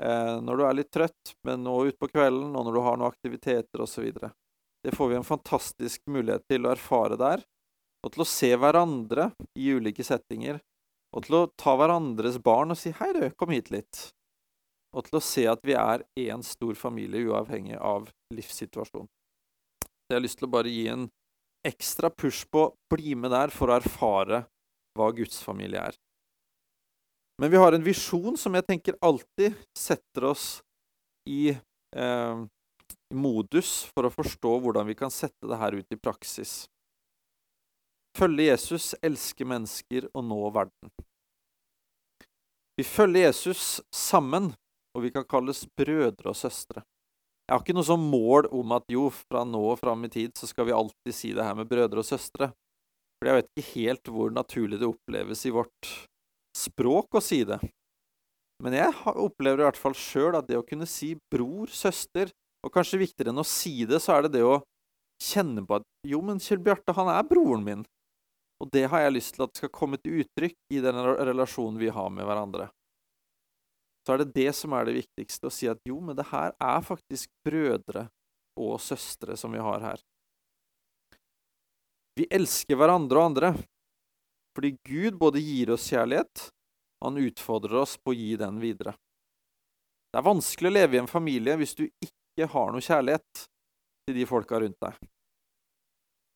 eh, 0.00 0.38
når 0.42 0.58
du 0.58 0.64
er 0.66 0.78
litt 0.78 0.92
trøtt, 0.94 1.34
men 1.46 1.64
nå 1.66 1.76
utpå 1.90 2.10
kvelden, 2.12 2.54
og 2.56 2.66
når 2.66 2.78
du 2.78 2.82
har 2.86 2.98
noen 2.98 3.12
aktiviteter 3.12 3.84
osv. 3.84 4.08
Det 4.82 4.96
får 4.96 5.12
vi 5.12 5.18
en 5.20 5.26
fantastisk 5.26 6.02
mulighet 6.10 6.46
til 6.50 6.66
å 6.66 6.72
erfare 6.74 7.18
der. 7.20 7.44
Og 8.02 8.14
til 8.14 8.24
å 8.24 8.26
se 8.26 8.50
hverandre 8.58 9.30
i 9.54 9.70
ulike 9.76 10.02
settinger. 10.04 10.58
Og 11.14 11.28
til 11.28 11.38
å 11.38 11.46
ta 11.60 11.76
hverandres 11.78 12.40
barn 12.42 12.74
og 12.74 12.78
si 12.80 12.90
'hei, 12.90 13.12
du, 13.12 13.30
kom 13.36 13.52
hit 13.54 13.70
litt' 13.70 14.10
og 14.92 15.08
til 15.08 15.18
å 15.18 15.24
se 15.24 15.46
at 15.48 15.62
vi 15.64 15.74
er 15.78 16.04
én 16.20 16.42
stor 16.44 16.76
familie, 16.76 17.24
uavhengig 17.30 17.78
av 17.80 18.10
livssituasjon. 18.34 19.08
Så 19.82 20.12
jeg 20.12 20.18
har 20.18 20.24
lyst 20.24 20.40
til 20.40 20.48
å 20.48 20.52
bare 20.52 20.72
gi 20.72 20.86
en 20.92 21.06
ekstra 21.66 22.10
push 22.10 22.46
på 22.50 22.66
bli 22.90 23.14
med 23.18 23.32
der 23.32 23.52
for 23.54 23.70
å 23.70 23.78
erfare 23.78 24.44
hva 24.98 25.10
Guds 25.16 25.40
familie 25.44 25.82
er. 25.90 25.98
Men 27.40 27.50
vi 27.50 27.60
har 27.60 27.72
en 27.72 27.84
visjon 27.84 28.36
som 28.38 28.54
jeg 28.54 28.66
tenker 28.68 28.98
alltid 29.02 29.56
setter 29.78 30.28
oss 30.30 30.46
i 31.28 31.50
eh, 31.50 32.42
modus 33.14 33.72
for 33.94 34.06
å 34.06 34.12
forstå 34.12 34.52
hvordan 34.62 34.86
vi 34.90 34.98
kan 34.98 35.10
sette 35.10 35.48
det 35.48 35.58
her 35.58 35.78
ut 35.78 35.94
i 35.96 36.00
praksis. 36.00 36.66
Følge 38.18 38.50
Jesus, 38.50 38.92
elske 39.00 39.46
mennesker 39.48 40.10
og 40.12 40.26
nå 40.28 40.40
verden. 40.52 40.92
Vi 42.76 42.84
følger 42.84 43.28
Jesus 43.30 43.80
sammen 43.94 44.52
og 44.92 45.06
vi 45.06 45.12
kan 45.12 45.24
kalles 45.28 45.64
brødre 45.76 46.32
og 46.32 46.36
søstre. 46.36 46.84
Jeg 47.52 47.58
har 47.58 47.66
ikke 47.66 47.74
noe 47.76 47.84
sånn 47.84 48.04
mål 48.08 48.46
om 48.56 48.70
at 48.72 48.86
jo, 48.88 49.10
fra 49.12 49.42
nå 49.44 49.58
og 49.74 49.76
fram 49.76 50.06
i 50.06 50.08
tid 50.08 50.32
så 50.40 50.46
skal 50.48 50.64
vi 50.64 50.72
alltid 50.72 51.12
si 51.12 51.34
det 51.36 51.44
her 51.44 51.52
med 51.58 51.68
brødre 51.68 52.00
og 52.00 52.06
søstre. 52.08 52.48
For 53.20 53.28
jeg 53.28 53.36
vet 53.36 53.50
ikke 53.50 53.72
helt 53.74 54.08
hvor 54.14 54.32
naturlig 54.32 54.78
det 54.80 54.88
oppleves 54.88 55.44
i 55.44 55.52
vårt 55.52 55.90
språk 56.56 57.20
å 57.20 57.20
si 57.20 57.42
det. 57.44 57.60
Men 58.64 58.78
jeg 58.78 58.96
opplever 59.04 59.60
i 59.60 59.68
hvert 59.68 59.82
fall 59.82 59.92
sjøl 59.92 60.40
at 60.40 60.48
det 60.48 60.62
å 60.62 60.64
kunne 60.64 60.88
si 60.88 61.12
bror, 61.28 61.68
søster, 61.68 62.32
og 62.64 62.72
kanskje 62.72 63.04
viktigere 63.04 63.34
enn 63.34 63.44
å 63.44 63.44
si 63.44 63.82
det, 63.84 64.00
så 64.00 64.16
er 64.16 64.24
det 64.24 64.38
det 64.38 64.48
å 64.48 64.62
kjenne 65.20 65.60
på 65.68 65.76
at 65.76 65.88
jo, 66.08 66.24
men 66.24 66.40
Kjell 66.40 66.64
Bjarte, 66.64 66.96
han 66.96 67.12
er 67.12 67.28
broren 67.28 67.68
min. 67.68 67.88
Og 68.64 68.72
det 68.72 68.88
har 68.88 69.04
jeg 69.04 69.18
lyst 69.18 69.36
til 69.36 69.44
at 69.44 69.60
skal 69.60 69.76
komme 69.76 70.00
til 70.00 70.24
uttrykk 70.24 70.56
i 70.72 70.80
den 70.80 71.04
relasjonen 71.20 71.76
vi 71.76 71.92
har 71.92 72.08
med 72.16 72.24
hverandre 72.24 72.72
så 74.06 74.14
er 74.14 74.22
det 74.22 74.32
det 74.34 74.50
som 74.58 74.74
er 74.74 74.88
det 74.88 74.96
viktigste, 74.98 75.46
å 75.46 75.54
si 75.54 75.68
at 75.70 75.80
jo, 75.86 76.00
men 76.02 76.18
det 76.18 76.26
her 76.32 76.54
er 76.58 76.86
faktisk 76.86 77.30
brødre 77.46 78.08
og 78.58 78.80
søstre 78.82 79.36
som 79.38 79.54
vi 79.54 79.62
har 79.62 79.84
her. 79.84 80.02
Vi 82.18 82.26
elsker 82.28 82.76
hverandre 82.76 83.20
og 83.20 83.30
andre 83.30 83.52
fordi 84.52 84.74
Gud 84.84 85.16
både 85.16 85.40
gir 85.40 85.70
oss 85.72 85.86
kjærlighet, 85.88 86.50
han 87.00 87.16
utfordrer 87.16 87.78
oss 87.80 87.94
på 87.96 88.12
å 88.12 88.16
gi 88.16 88.34
den 88.36 88.58
videre. 88.60 88.92
Det 90.12 90.20
er 90.20 90.26
vanskelig 90.26 90.68
å 90.68 90.74
leve 90.74 90.98
i 90.98 91.00
en 91.00 91.08
familie 91.08 91.56
hvis 91.56 91.72
du 91.78 91.86
ikke 91.86 92.50
har 92.52 92.74
noe 92.74 92.84
kjærlighet 92.84 93.46
til 94.04 94.18
de 94.18 94.26
folka 94.28 94.60
rundt 94.60 94.76
deg. 94.84 94.98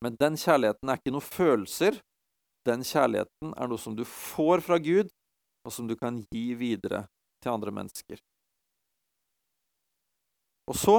Men 0.01 0.17
den 0.17 0.37
kjærligheten 0.37 0.89
er 0.89 0.97
ikke 0.97 1.13
noe 1.13 1.25
følelser. 1.25 2.01
Den 2.65 2.81
kjærligheten 2.85 3.53
er 3.53 3.69
noe 3.69 3.81
som 3.81 3.93
du 3.97 4.01
får 4.09 4.65
fra 4.65 4.81
Gud, 4.81 5.13
og 5.61 5.73
som 5.73 5.85
du 5.85 5.93
kan 5.99 6.17
gi 6.33 6.47
videre 6.57 7.05
til 7.43 7.53
andre 7.53 7.73
mennesker. 7.73 8.19
Og 10.67 10.75
så 10.75 10.97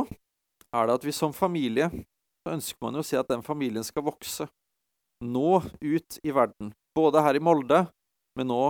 er 0.72 0.88
det 0.88 0.96
at 0.98 1.06
vi 1.06 1.14
som 1.14 1.34
familie 1.36 1.90
så 1.92 2.54
ønsker 2.54 2.80
man 2.84 2.96
jo 2.96 3.04
å 3.04 3.06
si 3.06 3.18
at 3.18 3.28
den 3.28 3.44
familien 3.44 3.84
skal 3.84 4.06
vokse. 4.06 4.46
Nå 5.24 5.60
ut 5.82 6.18
i 6.22 6.32
verden. 6.32 6.72
Både 6.96 7.22
her 7.24 7.36
i 7.36 7.42
Molde, 7.42 7.82
men 8.38 8.48
nå 8.48 8.62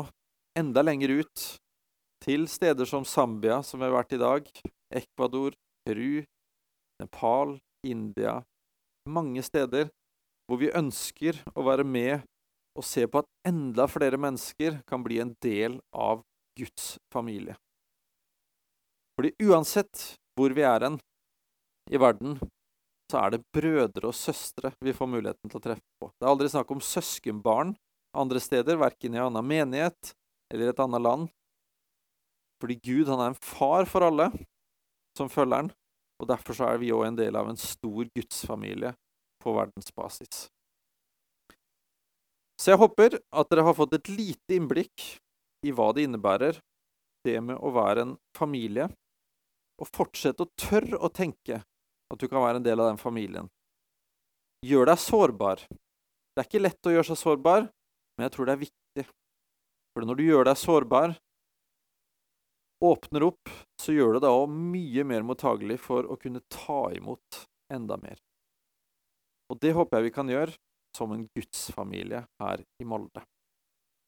enda 0.59 0.83
lenger 0.83 1.21
ut. 1.21 1.45
Til 2.25 2.49
steder 2.51 2.89
som 2.89 3.07
Zambia, 3.07 3.61
som 3.63 3.79
vi 3.79 3.87
har 3.87 3.95
vært 3.95 4.17
i 4.17 4.21
dag, 4.21 4.49
Ecuador, 4.91 5.55
Peru, 5.87 6.25
Nepal, 6.99 7.59
India 7.87 8.41
Mange 9.09 9.43
steder 9.47 9.89
hvor 10.49 10.59
vi 10.61 10.73
ønsker 10.75 11.39
å 11.55 11.63
være 11.65 11.85
med 11.85 12.25
og 12.79 12.85
se 12.87 13.05
på 13.09 13.21
at 13.23 13.29
enda 13.49 13.87
flere 13.91 14.19
mennesker 14.21 14.81
kan 14.89 15.05
bli 15.05 15.21
en 15.23 15.35
del 15.45 15.79
av 15.93 16.23
Guds 16.59 16.97
familie. 17.13 17.57
Fordi 19.19 19.35
uansett 19.49 20.05
hvor 20.39 20.55
vi 20.55 20.63
er 20.67 20.85
hen 20.87 21.01
i 21.91 21.99
verden, 21.99 22.37
så 23.09 23.23
er 23.25 23.35
det 23.35 23.45
brødre 23.55 24.11
og 24.11 24.15
søstre 24.15 24.71
vi 24.85 24.95
får 24.95 25.09
muligheten 25.11 25.51
til 25.51 25.59
å 25.59 25.65
treffe 25.65 26.03
på. 26.03 26.11
Det 26.13 26.27
er 26.27 26.33
aldri 26.33 26.51
snakk 26.53 26.71
om 26.75 26.83
søskenbarn 26.85 27.73
andre 28.19 28.41
steder, 28.41 28.79
verken 28.81 29.15
i 29.15 29.19
en 29.19 29.29
annen 29.29 29.47
menighet 29.47 30.13
eller 30.53 30.71
et 30.71 30.81
annet 30.81 31.03
land. 31.03 31.29
Fordi 32.63 32.79
Gud 32.83 33.11
han 33.11 33.21
er 33.23 33.33
en 33.33 33.43
far 33.43 33.87
for 33.89 34.07
alle 34.07 34.31
som 35.19 35.31
følger 35.31 35.63
han, 35.63 35.73
og 36.19 36.31
derfor 36.31 36.57
så 36.57 36.71
er 36.73 36.81
vi 36.83 36.93
òg 36.95 37.07
en 37.07 37.19
del 37.19 37.37
av 37.39 37.51
en 37.51 37.61
stor 37.61 38.09
gudsfamilie 38.15 38.95
på 39.43 39.55
verdensbasis. 39.55 40.49
Så 42.59 42.73
jeg 42.73 42.81
håper 42.81 43.21
at 43.23 43.51
dere 43.53 43.67
har 43.69 43.77
fått 43.79 43.95
et 43.95 44.11
lite 44.11 44.57
innblikk 44.57 45.05
i 45.67 45.73
hva 45.75 45.91
det 45.95 46.07
innebærer, 46.07 46.59
det 47.27 47.39
med 47.45 47.59
å 47.59 47.73
være 47.75 48.05
en 48.05 48.15
familie, 48.37 48.89
og 49.79 49.91
fortsett 49.95 50.41
å 50.43 50.51
tørre 50.59 50.99
å 50.99 51.11
tenke 51.15 51.63
At 52.09 52.23
du 52.23 52.25
kan 52.25 52.41
være 52.41 52.57
en 52.57 52.65
del 52.65 52.81
av 52.81 52.87
den 52.89 52.97
familien. 52.97 53.51
Gjør 54.65 54.89
deg 54.89 55.01
sårbar. 55.03 55.61
Det 55.69 56.41
er 56.41 56.47
ikke 56.47 56.63
lett 56.63 56.89
å 56.89 56.95
gjøre 56.95 57.09
seg 57.11 57.19
sårbar, 57.21 57.67
men 58.17 58.25
jeg 58.25 58.33
tror 58.33 58.49
det 58.49 58.55
er 58.55 58.63
viktig. 58.63 59.05
For 59.93 60.09
når 60.09 60.17
du 60.17 60.23
gjør 60.25 60.49
deg 60.49 60.57
sårbar, 60.57 61.13
åpner 62.89 63.27
opp, 63.29 63.53
så 63.77 63.93
gjør 63.93 64.17
det 64.17 64.25
deg 64.25 64.39
òg 64.41 64.57
mye 64.73 65.05
mer 65.11 65.29
mottagelig 65.29 65.77
for 65.85 66.09
å 66.09 66.17
kunne 66.17 66.41
ta 66.49 66.81
imot 66.97 67.43
enda 67.77 68.01
mer. 68.01 68.17
Og 69.53 69.61
det 69.61 69.75
håper 69.77 69.99
jeg 69.99 70.09
vi 70.09 70.17
kan 70.17 70.33
gjøre 70.33 70.57
som 70.97 71.13
en 71.13 71.29
gudsfamilie 71.37 72.25
her 72.41 72.65
i 72.81 72.89
Molde. 72.89 73.21